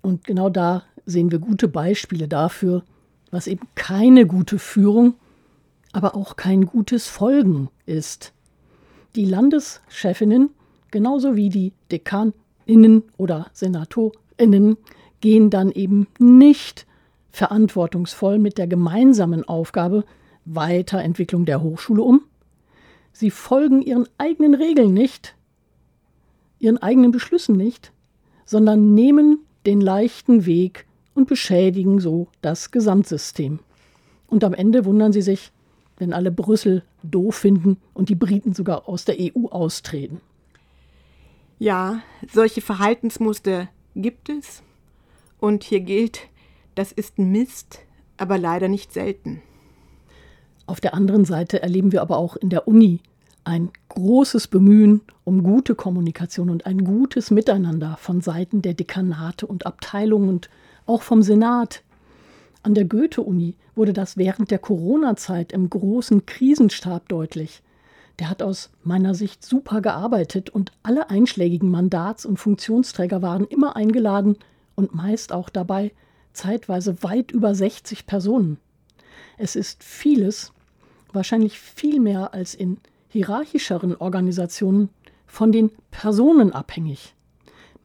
Und 0.00 0.24
genau 0.24 0.48
da 0.48 0.82
sehen 1.06 1.30
wir 1.30 1.38
gute 1.38 1.68
Beispiele 1.68 2.28
dafür, 2.28 2.84
was 3.30 3.46
eben 3.46 3.66
keine 3.74 4.26
gute 4.26 4.58
Führung, 4.58 5.14
aber 5.92 6.14
auch 6.14 6.36
kein 6.36 6.66
gutes 6.66 7.08
Folgen 7.08 7.68
ist. 7.86 8.32
Die 9.14 9.24
Landeschefinnen, 9.24 10.50
genauso 10.90 11.36
wie 11.36 11.48
die 11.48 11.72
Dekaninnen 11.90 13.02
oder 13.16 13.48
Senatorinnen, 13.52 14.76
gehen 15.20 15.50
dann 15.50 15.70
eben 15.70 16.06
nicht 16.18 16.86
verantwortungsvoll 17.30 18.38
mit 18.38 18.58
der 18.58 18.66
gemeinsamen 18.66 19.44
Aufgabe 19.44 20.04
Weiterentwicklung 20.44 21.44
der 21.44 21.62
Hochschule 21.62 22.02
um. 22.02 22.22
Sie 23.12 23.30
folgen 23.30 23.82
ihren 23.82 24.08
eigenen 24.18 24.54
Regeln 24.54 24.92
nicht, 24.92 25.34
ihren 26.58 26.78
eigenen 26.78 27.10
Beschlüssen 27.10 27.56
nicht, 27.56 27.92
sondern 28.44 28.94
nehmen 28.94 29.40
den 29.66 29.80
leichten 29.80 30.46
Weg 30.46 30.86
und 31.14 31.28
beschädigen 31.28 32.00
so 32.00 32.28
das 32.40 32.70
Gesamtsystem. 32.70 33.60
Und 34.28 34.44
am 34.44 34.54
Ende 34.54 34.84
wundern 34.84 35.12
sie 35.12 35.22
sich, 35.22 35.52
wenn 35.98 36.12
alle 36.12 36.32
Brüssel 36.32 36.82
doof 37.02 37.36
finden 37.36 37.76
und 37.94 38.08
die 38.08 38.14
Briten 38.14 38.54
sogar 38.54 38.88
aus 38.88 39.04
der 39.04 39.16
EU 39.20 39.46
austreten. 39.48 40.20
Ja, 41.58 42.00
solche 42.32 42.60
Verhaltensmuster 42.60 43.68
gibt 43.94 44.28
es. 44.28 44.62
Und 45.38 45.64
hier 45.64 45.80
gilt, 45.80 46.28
das 46.74 46.92
ist 46.92 47.18
Mist, 47.18 47.80
aber 48.16 48.38
leider 48.38 48.68
nicht 48.68 48.92
selten. 48.92 49.42
Auf 50.66 50.80
der 50.80 50.94
anderen 50.94 51.24
Seite 51.24 51.62
erleben 51.62 51.92
wir 51.92 52.02
aber 52.02 52.16
auch 52.16 52.36
in 52.36 52.48
der 52.48 52.66
Uni 52.66 53.00
ein 53.44 53.70
großes 53.94 54.48
Bemühen 54.48 55.02
um 55.24 55.42
gute 55.42 55.74
Kommunikation 55.74 56.50
und 56.50 56.66
ein 56.66 56.84
gutes 56.84 57.30
Miteinander 57.30 57.96
von 57.98 58.20
Seiten 58.20 58.62
der 58.62 58.74
Dekanate 58.74 59.46
und 59.46 59.66
Abteilungen 59.66 60.28
und 60.28 60.50
auch 60.86 61.02
vom 61.02 61.22
Senat. 61.22 61.82
An 62.62 62.74
der 62.74 62.84
Goethe-Uni 62.84 63.54
wurde 63.74 63.92
das 63.92 64.16
während 64.16 64.50
der 64.50 64.58
Corona-Zeit 64.58 65.52
im 65.52 65.68
großen 65.68 66.26
Krisenstab 66.26 67.08
deutlich. 67.08 67.62
Der 68.18 68.28
hat 68.30 68.42
aus 68.42 68.70
meiner 68.84 69.14
Sicht 69.14 69.44
super 69.44 69.80
gearbeitet 69.80 70.50
und 70.50 70.72
alle 70.82 71.10
einschlägigen 71.10 71.70
Mandats- 71.70 72.26
und 72.26 72.38
Funktionsträger 72.38 73.22
waren 73.22 73.46
immer 73.46 73.76
eingeladen 73.76 74.36
und 74.74 74.94
meist 74.94 75.32
auch 75.32 75.48
dabei, 75.48 75.92
zeitweise 76.32 77.02
weit 77.02 77.30
über 77.30 77.54
60 77.54 78.06
Personen. 78.06 78.58
Es 79.38 79.56
ist 79.56 79.82
vieles, 79.82 80.52
wahrscheinlich 81.12 81.58
viel 81.58 82.00
mehr 82.00 82.32
als 82.32 82.54
in 82.54 82.78
hierarchischeren 83.12 83.96
Organisationen, 83.96 84.88
von 85.26 85.50
den 85.50 85.70
Personen 85.90 86.52
abhängig. 86.52 87.14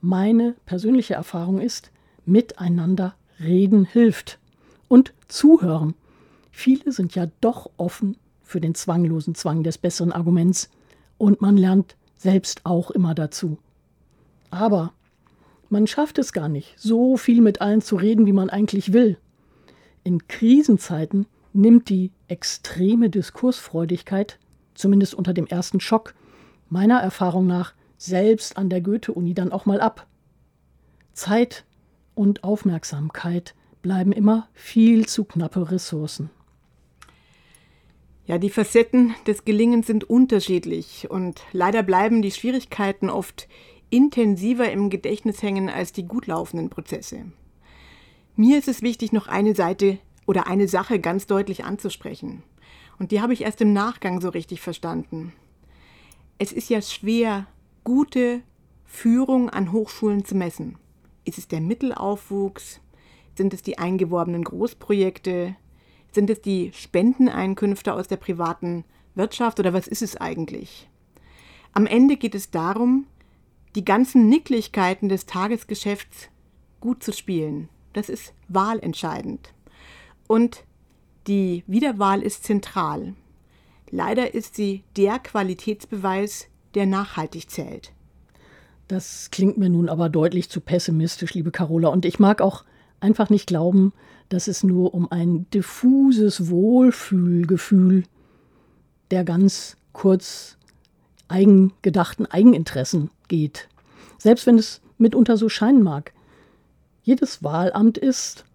Meine 0.01 0.55
persönliche 0.65 1.13
Erfahrung 1.13 1.61
ist, 1.61 1.91
miteinander 2.25 3.15
reden 3.39 3.85
hilft. 3.85 4.39
Und 4.89 5.13
zuhören. 5.27 5.93
Viele 6.51 6.91
sind 6.91 7.15
ja 7.15 7.27
doch 7.41 7.69
offen 7.77 8.17
für 8.43 8.59
den 8.61 8.75
zwanglosen 8.75 9.35
Zwang 9.35 9.63
des 9.63 9.77
besseren 9.77 10.11
Arguments 10.11 10.69
und 11.17 11.41
man 11.41 11.57
lernt 11.57 11.95
selbst 12.17 12.61
auch 12.65 12.91
immer 12.91 13.15
dazu. 13.15 13.57
Aber 14.49 14.93
man 15.69 15.87
schafft 15.87 16.17
es 16.19 16.33
gar 16.33 16.47
nicht, 16.49 16.73
so 16.77 17.17
viel 17.17 17.41
mit 17.41 17.61
allen 17.61 17.81
zu 17.81 17.97
reden, 17.97 18.25
wie 18.25 18.33
man 18.33 18.49
eigentlich 18.49 18.93
will. 18.93 19.17
In 20.03 20.27
Krisenzeiten 20.27 21.27
nimmt 21.53 21.89
die 21.89 22.11
extreme 22.27 23.09
Diskursfreudigkeit, 23.09 24.39
zumindest 24.77 25.13
unter 25.13 25.33
dem 25.33 25.47
ersten 25.47 25.79
Schock, 25.79 26.13
meiner 26.69 26.99
Erfahrung 26.99 27.47
nach 27.47 27.73
selbst 27.97 28.57
an 28.57 28.69
der 28.69 28.81
Goethe-Uni 28.81 29.33
dann 29.33 29.51
auch 29.51 29.65
mal 29.65 29.81
ab. 29.81 30.07
Zeit 31.13 31.65
und 32.15 32.43
Aufmerksamkeit 32.43 33.55
bleiben 33.81 34.11
immer 34.11 34.47
viel 34.53 35.07
zu 35.07 35.23
knappe 35.23 35.71
Ressourcen. 35.71 36.29
Ja, 38.25 38.37
die 38.37 38.49
Facetten 38.49 39.15
des 39.25 39.45
Gelingens 39.45 39.87
sind 39.87 40.03
unterschiedlich 40.03 41.09
und 41.09 41.41
leider 41.53 41.81
bleiben 41.81 42.21
die 42.21 42.31
Schwierigkeiten 42.31 43.09
oft 43.09 43.47
intensiver 43.89 44.69
im 44.69 44.89
Gedächtnis 44.89 45.41
hängen 45.41 45.69
als 45.69 45.93
die 45.93 46.03
gut 46.03 46.27
laufenden 46.27 46.69
Prozesse. 46.69 47.25
Mir 48.35 48.59
ist 48.59 48.67
es 48.67 48.81
wichtig, 48.81 49.13
noch 49.13 49.27
eine 49.27 49.55
Seite 49.55 49.97
oder 50.25 50.47
eine 50.47 50.67
Sache 50.67 50.99
ganz 50.99 51.25
deutlich 51.25 51.63
anzusprechen. 51.63 52.43
Und 52.99 53.11
die 53.11 53.21
habe 53.21 53.33
ich 53.33 53.41
erst 53.41 53.61
im 53.61 53.73
Nachgang 53.73 54.21
so 54.21 54.29
richtig 54.29 54.61
verstanden. 54.61 55.33
Es 56.37 56.51
ist 56.51 56.69
ja 56.69 56.81
schwer, 56.81 57.47
gute 57.83 58.41
Führung 58.85 59.49
an 59.49 59.71
Hochschulen 59.71 60.25
zu 60.25 60.35
messen. 60.35 60.77
Ist 61.25 61.37
es 61.37 61.47
der 61.47 61.61
Mittelaufwuchs? 61.61 62.79
Sind 63.35 63.53
es 63.53 63.61
die 63.61 63.77
eingeworbenen 63.77 64.43
Großprojekte? 64.43 65.55
Sind 66.11 66.29
es 66.29 66.41
die 66.41 66.71
Spendeneinkünfte 66.73 67.93
aus 67.93 68.07
der 68.07 68.17
privaten 68.17 68.83
Wirtschaft 69.13 69.59
oder 69.59 69.73
was 69.73 69.87
ist 69.87 70.01
es 70.01 70.15
eigentlich? 70.15 70.89
Am 71.73 71.85
Ende 71.85 72.17
geht 72.17 72.33
es 72.33 72.49
darum, 72.49 73.05
die 73.75 73.85
ganzen 73.85 74.29
Nicklichkeiten 74.29 75.09
des 75.09 75.25
Tagesgeschäfts 75.25 76.29
gut 76.79 77.03
zu 77.03 77.11
spielen. 77.13 77.69
Das 77.93 78.09
ist 78.09 78.33
wahlentscheidend. 78.47 79.53
Und 80.27 80.63
die 81.27 81.63
Wiederwahl 81.67 82.21
ist 82.21 82.43
zentral. 82.43 83.13
Leider 83.89 84.33
ist 84.33 84.55
sie 84.55 84.83
der 84.95 85.19
Qualitätsbeweis, 85.19 86.47
der 86.73 86.85
nachhaltig 86.85 87.49
zählt. 87.49 87.91
Das 88.87 89.29
klingt 89.31 89.57
mir 89.57 89.69
nun 89.69 89.89
aber 89.89 90.09
deutlich 90.09 90.49
zu 90.49 90.61
pessimistisch, 90.61 91.33
liebe 91.33 91.51
Carola. 91.51 91.89
Und 91.89 92.05
ich 92.05 92.19
mag 92.19 92.41
auch 92.41 92.63
einfach 92.99 93.29
nicht 93.29 93.47
glauben, 93.47 93.93
dass 94.29 94.47
es 94.47 94.63
nur 94.63 94.93
um 94.93 95.11
ein 95.11 95.49
diffuses 95.51 96.49
Wohlfühlgefühl 96.49 98.03
der 99.11 99.23
ganz 99.23 99.77
kurz 99.93 100.57
eigengedachten 101.27 102.25
Eigeninteressen 102.25 103.09
geht. 103.27 103.67
Selbst 104.17 104.45
wenn 104.47 104.57
es 104.57 104.81
mitunter 104.97 105.37
so 105.37 105.49
scheinen 105.49 105.83
mag. 105.83 106.13
Jedes 107.03 107.43
Wahlamt 107.43 107.97
ist 107.97 108.45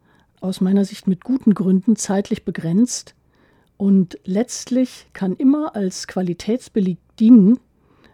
aus 0.42 0.60
meiner 0.60 0.84
Sicht 0.84 1.06
mit 1.06 1.24
guten 1.24 1.54
Gründen 1.54 1.96
zeitlich 1.96 2.44
begrenzt 2.44 3.14
und 3.76 4.18
letztlich 4.24 5.06
kann 5.12 5.34
immer 5.34 5.74
als 5.74 6.06
Qualitätsbeleg 6.06 6.98
dienen, 7.18 7.58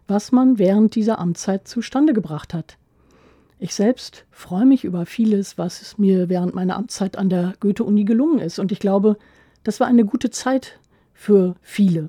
was 0.07 0.33
man 0.33 0.59
während 0.59 0.95
dieser 0.95 1.19
Amtszeit 1.19 1.69
zustande 1.69 2.13
gebracht 2.13 2.55
hat. 2.55 2.79
Ich 3.59 3.75
selbst 3.75 4.25
freue 4.31 4.65
mich 4.65 4.85
über 4.85 5.05
vieles, 5.05 5.59
was 5.59 5.99
mir 5.99 6.29
während 6.29 6.55
meiner 6.55 6.77
Amtszeit 6.77 7.19
an 7.19 7.29
der 7.29 7.55
Goethe-Uni 7.61 8.05
gelungen 8.05 8.39
ist. 8.39 8.59
Und 8.59 8.73
ich 8.73 8.79
glaube, 8.79 9.19
das 9.65 9.81
war 9.81 9.89
eine 9.89 10.05
gute 10.05 10.31
Zeit 10.31 10.79
für 11.13 11.57
viele. 11.61 12.09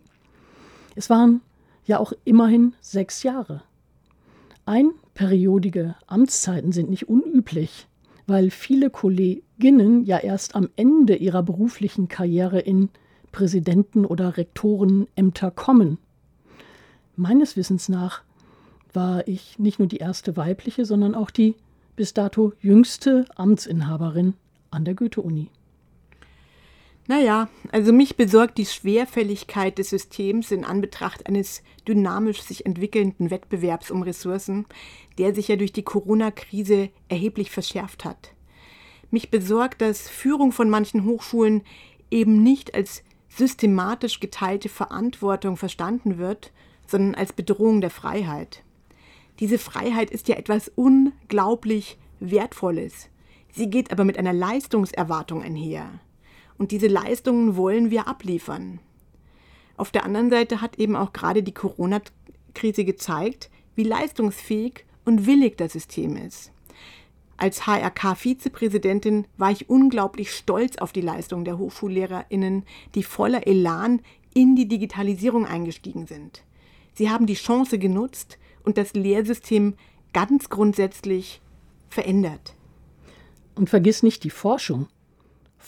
Es 0.96 1.10
waren 1.10 1.42
ja 1.86 2.00
auch 2.00 2.14
immerhin 2.24 2.76
sechs 2.82 3.24
Jahre. 3.24 3.64
Einperiodige 4.66 5.96
Amtszeiten 6.06 6.72
sind 6.72 6.90
nicht 6.90 7.10
unüblich 7.10 7.89
weil 8.30 8.52
viele 8.52 8.90
Kolleginnen 8.90 10.06
ja 10.06 10.18
erst 10.18 10.56
am 10.56 10.70
Ende 10.76 11.16
ihrer 11.16 11.44
beruflichen 11.44 12.08
Karriere 12.08 12.60
in 12.60 12.90
Präsidenten- 13.32 14.06
oder 14.06 14.38
Rektorenämter 14.38 15.52
kommen. 15.52 15.98
Meines 17.16 17.58
Wissens 17.58 17.90
nach 17.90 18.22
war 18.94 19.28
ich 19.28 19.60
nicht 19.60 19.80
nur 19.80 19.88
die 19.88 19.98
erste 19.98 20.38
weibliche, 20.38 20.86
sondern 20.86 21.16
auch 21.16 21.30
die 21.30 21.56
bis 21.96 22.14
dato 22.14 22.54
jüngste 22.62 23.26
Amtsinhaberin 23.36 24.36
an 24.72 24.86
der 24.86 24.96
Goethe-Uni. 24.96 25.50
Naja, 27.10 27.50
also 27.72 27.92
mich 27.92 28.18
besorgt 28.18 28.60
die 28.60 28.68
Schwerfälligkeit 28.68 29.80
des 29.80 29.90
Systems 29.90 30.52
in 30.52 30.64
Anbetracht 30.64 31.26
eines 31.26 31.64
dynamisch 31.88 32.44
sich 32.44 32.68
entwickelnden 32.68 33.32
Wettbewerbs 33.32 33.90
um 33.90 34.04
Ressourcen, 34.04 34.68
der 35.18 35.34
sich 35.34 35.48
ja 35.48 35.56
durch 35.56 35.74
die 35.74 35.82
Corona-Krise 35.82 36.92
erheblich 37.08 37.50
verschärft 37.50 38.06
hat. 38.06 38.36
Mich 39.10 39.32
besorgt, 39.32 39.82
dass 39.82 40.08
Führung 40.08 40.52
von 40.52 40.70
manchen 40.70 41.04
Hochschulen 41.04 41.64
eben 42.12 42.44
nicht 42.44 42.76
als 42.76 43.02
systematisch 43.28 44.20
geteilte 44.20 44.70
Verantwortung 44.70 45.58
verstanden 45.58 46.20
wird, 46.20 46.52
sondern 46.86 47.16
als 47.16 47.34
Bedrohung 47.34 47.82
der 47.82 47.90
Freiheit. 47.90 48.62
Diese 49.40 49.58
Freiheit 49.58 50.12
ist 50.12 50.28
ja 50.28 50.36
etwas 50.36 50.72
unglaublich 50.76 51.98
Wertvolles. 52.20 53.10
Sie 53.52 53.68
geht 53.68 53.92
aber 53.92 54.06
mit 54.06 54.20
einer 54.20 54.34
Leistungserwartung 54.34 55.42
einher. 55.42 55.90
Und 56.60 56.72
diese 56.72 56.88
Leistungen 56.88 57.56
wollen 57.56 57.90
wir 57.90 58.08
abliefern. 58.08 58.80
Auf 59.78 59.92
der 59.92 60.04
anderen 60.04 60.30
Seite 60.30 60.62
hat 60.62 60.78
eben 60.78 60.96
auch 60.96 61.14
gerade 61.14 61.42
die 61.42 61.54
Corona-Krise 61.54 62.84
gezeigt, 62.84 63.50
wie 63.76 63.84
leistungsfähig 63.84 64.86
und 65.06 65.26
willig 65.26 65.58
das 65.58 65.74
System 65.74 66.18
ist. 66.18 66.52
Als 67.38 67.66
HRK-Vizepräsidentin 67.66 69.26
war 69.38 69.52
ich 69.52 69.70
unglaublich 69.70 70.34
stolz 70.34 70.78
auf 70.78 70.92
die 70.92 71.00
Leistung 71.00 71.46
der 71.46 71.58
HochschullehrerInnen, 71.58 72.66
die 72.94 73.04
voller 73.04 73.48
Elan 73.48 74.02
in 74.34 74.58
die 74.58 74.68
Digitalisierung 74.68 75.46
eingestiegen 75.46 76.08
sind. 76.08 76.44
Sie 76.94 77.10
haben 77.10 77.26
die 77.26 77.36
Chance 77.36 77.80
genutzt 77.80 78.38
und 78.66 78.78
das 78.78 78.94
Lehrsystem 78.94 79.76
ganz 80.12 80.50
grundsätzlich 80.50 81.40
verändert. 81.88 82.54
Und 83.56 83.70
vergiss 83.70 84.04
nicht 84.04 84.26
die 84.26 84.30
Forschung. 84.30 84.90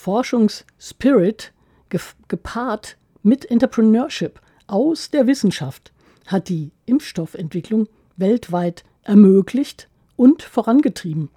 Forschungsspirit 0.02 1.54
gepaart 2.28 2.98
mit 3.22 3.46
Entrepreneurship 3.52 4.42
aus 4.66 5.12
der 5.12 5.28
Wissenschaft 5.28 5.92
hat 6.26 6.50
die 6.50 6.72
Impfstoffentwicklung 6.88 7.88
weltweit 8.18 8.84
ermöglicht 9.04 9.90
und 10.16 10.42
vorangetrieben. 10.42 11.30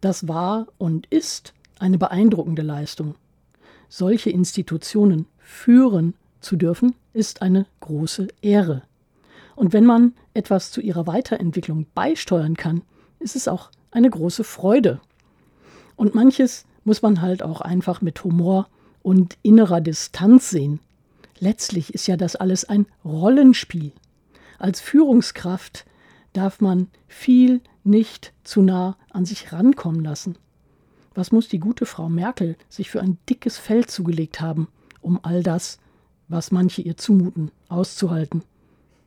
Das 0.00 0.26
war 0.26 0.66
und 0.76 1.06
ist 1.06 1.54
eine 1.78 1.96
beeindruckende 1.96 2.62
Leistung. 2.62 3.14
Solche 3.88 4.30
Institutionen 4.30 5.26
führen 5.38 6.14
zu 6.40 6.56
dürfen, 6.56 6.96
ist 7.12 7.42
eine 7.42 7.64
große 7.78 8.26
Ehre. 8.42 8.82
Und 9.54 9.72
wenn 9.72 9.84
man 9.84 10.14
etwas 10.34 10.72
zu 10.72 10.80
ihrer 10.80 11.06
Weiterentwicklung 11.06 11.86
beisteuern 11.94 12.56
kann, 12.56 12.82
ist 13.20 13.36
es 13.36 13.46
auch 13.46 13.70
eine 13.92 14.10
große 14.10 14.42
Freude. 14.42 15.00
Und 15.94 16.16
manches 16.16 16.66
muss 16.84 17.02
man 17.02 17.20
halt 17.20 17.42
auch 17.42 17.60
einfach 17.60 18.00
mit 18.00 18.22
Humor 18.24 18.68
und 19.02 19.36
innerer 19.42 19.80
Distanz 19.80 20.50
sehen. 20.50 20.80
Letztlich 21.38 21.92
ist 21.92 22.06
ja 22.06 22.16
das 22.16 22.36
alles 22.36 22.64
ein 22.64 22.86
Rollenspiel. 23.04 23.92
Als 24.58 24.80
Führungskraft 24.80 25.84
darf 26.32 26.60
man 26.60 26.88
viel 27.08 27.60
nicht 27.82 28.32
zu 28.44 28.62
nah 28.62 28.96
an 29.10 29.24
sich 29.24 29.52
rankommen 29.52 30.02
lassen. 30.02 30.36
Was 31.14 31.32
muss 31.32 31.48
die 31.48 31.60
gute 31.60 31.86
Frau 31.86 32.08
Merkel 32.08 32.56
sich 32.68 32.90
für 32.90 33.00
ein 33.00 33.18
dickes 33.28 33.58
Fell 33.58 33.86
zugelegt 33.86 34.40
haben, 34.40 34.68
um 35.00 35.20
all 35.22 35.42
das, 35.42 35.78
was 36.28 36.50
manche 36.50 36.82
ihr 36.82 36.96
zumuten, 36.96 37.50
auszuhalten? 37.68 38.42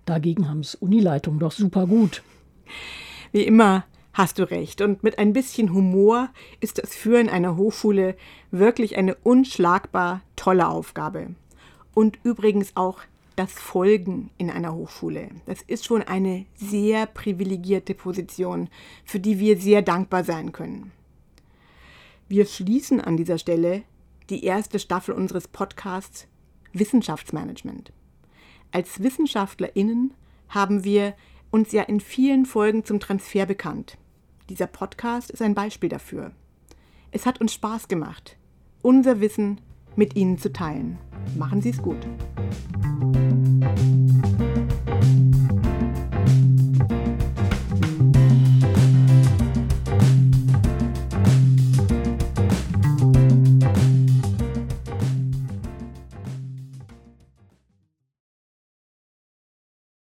Dagegen 0.06 0.48
haben 0.48 0.62
es 0.62 0.76
Unileitungen 0.76 1.40
doch 1.40 1.52
super 1.52 1.86
gut. 1.86 2.24
Wie 3.32 3.42
immer 3.42 3.84
hast 4.18 4.40
du 4.40 4.50
recht. 4.50 4.82
Und 4.82 5.04
mit 5.04 5.20
ein 5.20 5.32
bisschen 5.32 5.74
Humor 5.74 6.30
ist 6.60 6.80
das 6.80 6.96
Führen 6.96 7.30
einer 7.30 7.56
Hochschule 7.56 8.18
wirklich 8.50 8.98
eine 8.98 9.16
unschlagbar 9.16 10.22
tolle 10.36 10.68
Aufgabe. 10.68 11.36
Und 11.94 12.20
übrigens 12.24 12.76
auch 12.76 13.00
das 13.36 13.54
Folgen 13.54 14.32
in 14.40 14.50
einer 14.50 14.74
Hochschule. 14.74 15.30
Das 15.46 15.62
ist 15.62 15.86
schon 15.86 16.02
eine 16.02 16.46
sehr 16.56 17.06
privilegierte 17.06 17.94
Position, 17.94 18.68
für 19.06 19.20
die 19.20 19.40
wir 19.40 19.58
sehr 19.60 19.84
dankbar 19.84 20.24
sein 20.24 20.52
können. 20.52 20.92
Wir 22.28 22.48
schließen 22.48 23.00
an 23.00 23.16
dieser 23.16 23.38
Stelle 23.38 23.84
die 24.32 24.44
erste 24.44 24.80
Staffel 24.80 25.14
unseres 25.14 25.48
Podcasts 25.48 26.28
Wissenschaftsmanagement. 26.74 27.94
Als 28.72 29.02
Wissenschaftlerinnen 29.02 30.14
haben 30.50 30.84
wir 30.84 31.14
uns 31.52 31.72
ja 31.72 31.84
in 31.84 32.00
vielen 32.00 32.46
Folgen 32.46 32.84
zum 32.84 33.00
Transfer 33.00 33.46
bekannt. 33.46 33.98
Dieser 34.50 34.68
Podcast 34.68 35.30
ist 35.30 35.42
ein 35.42 35.56
Beispiel 35.56 35.90
dafür. 35.90 36.32
Es 37.12 37.26
hat 37.26 37.42
uns 37.42 37.54
Spaß 37.54 37.90
gemacht, 37.90 38.38
unser 38.82 39.20
Wissen 39.20 39.60
mit 39.98 40.16
Ihnen 40.16 40.38
zu 40.38 40.54
teilen. 40.54 40.98
Machen 41.36 41.62
Sie 41.62 41.72
es 41.72 41.82
gut. 41.82 42.08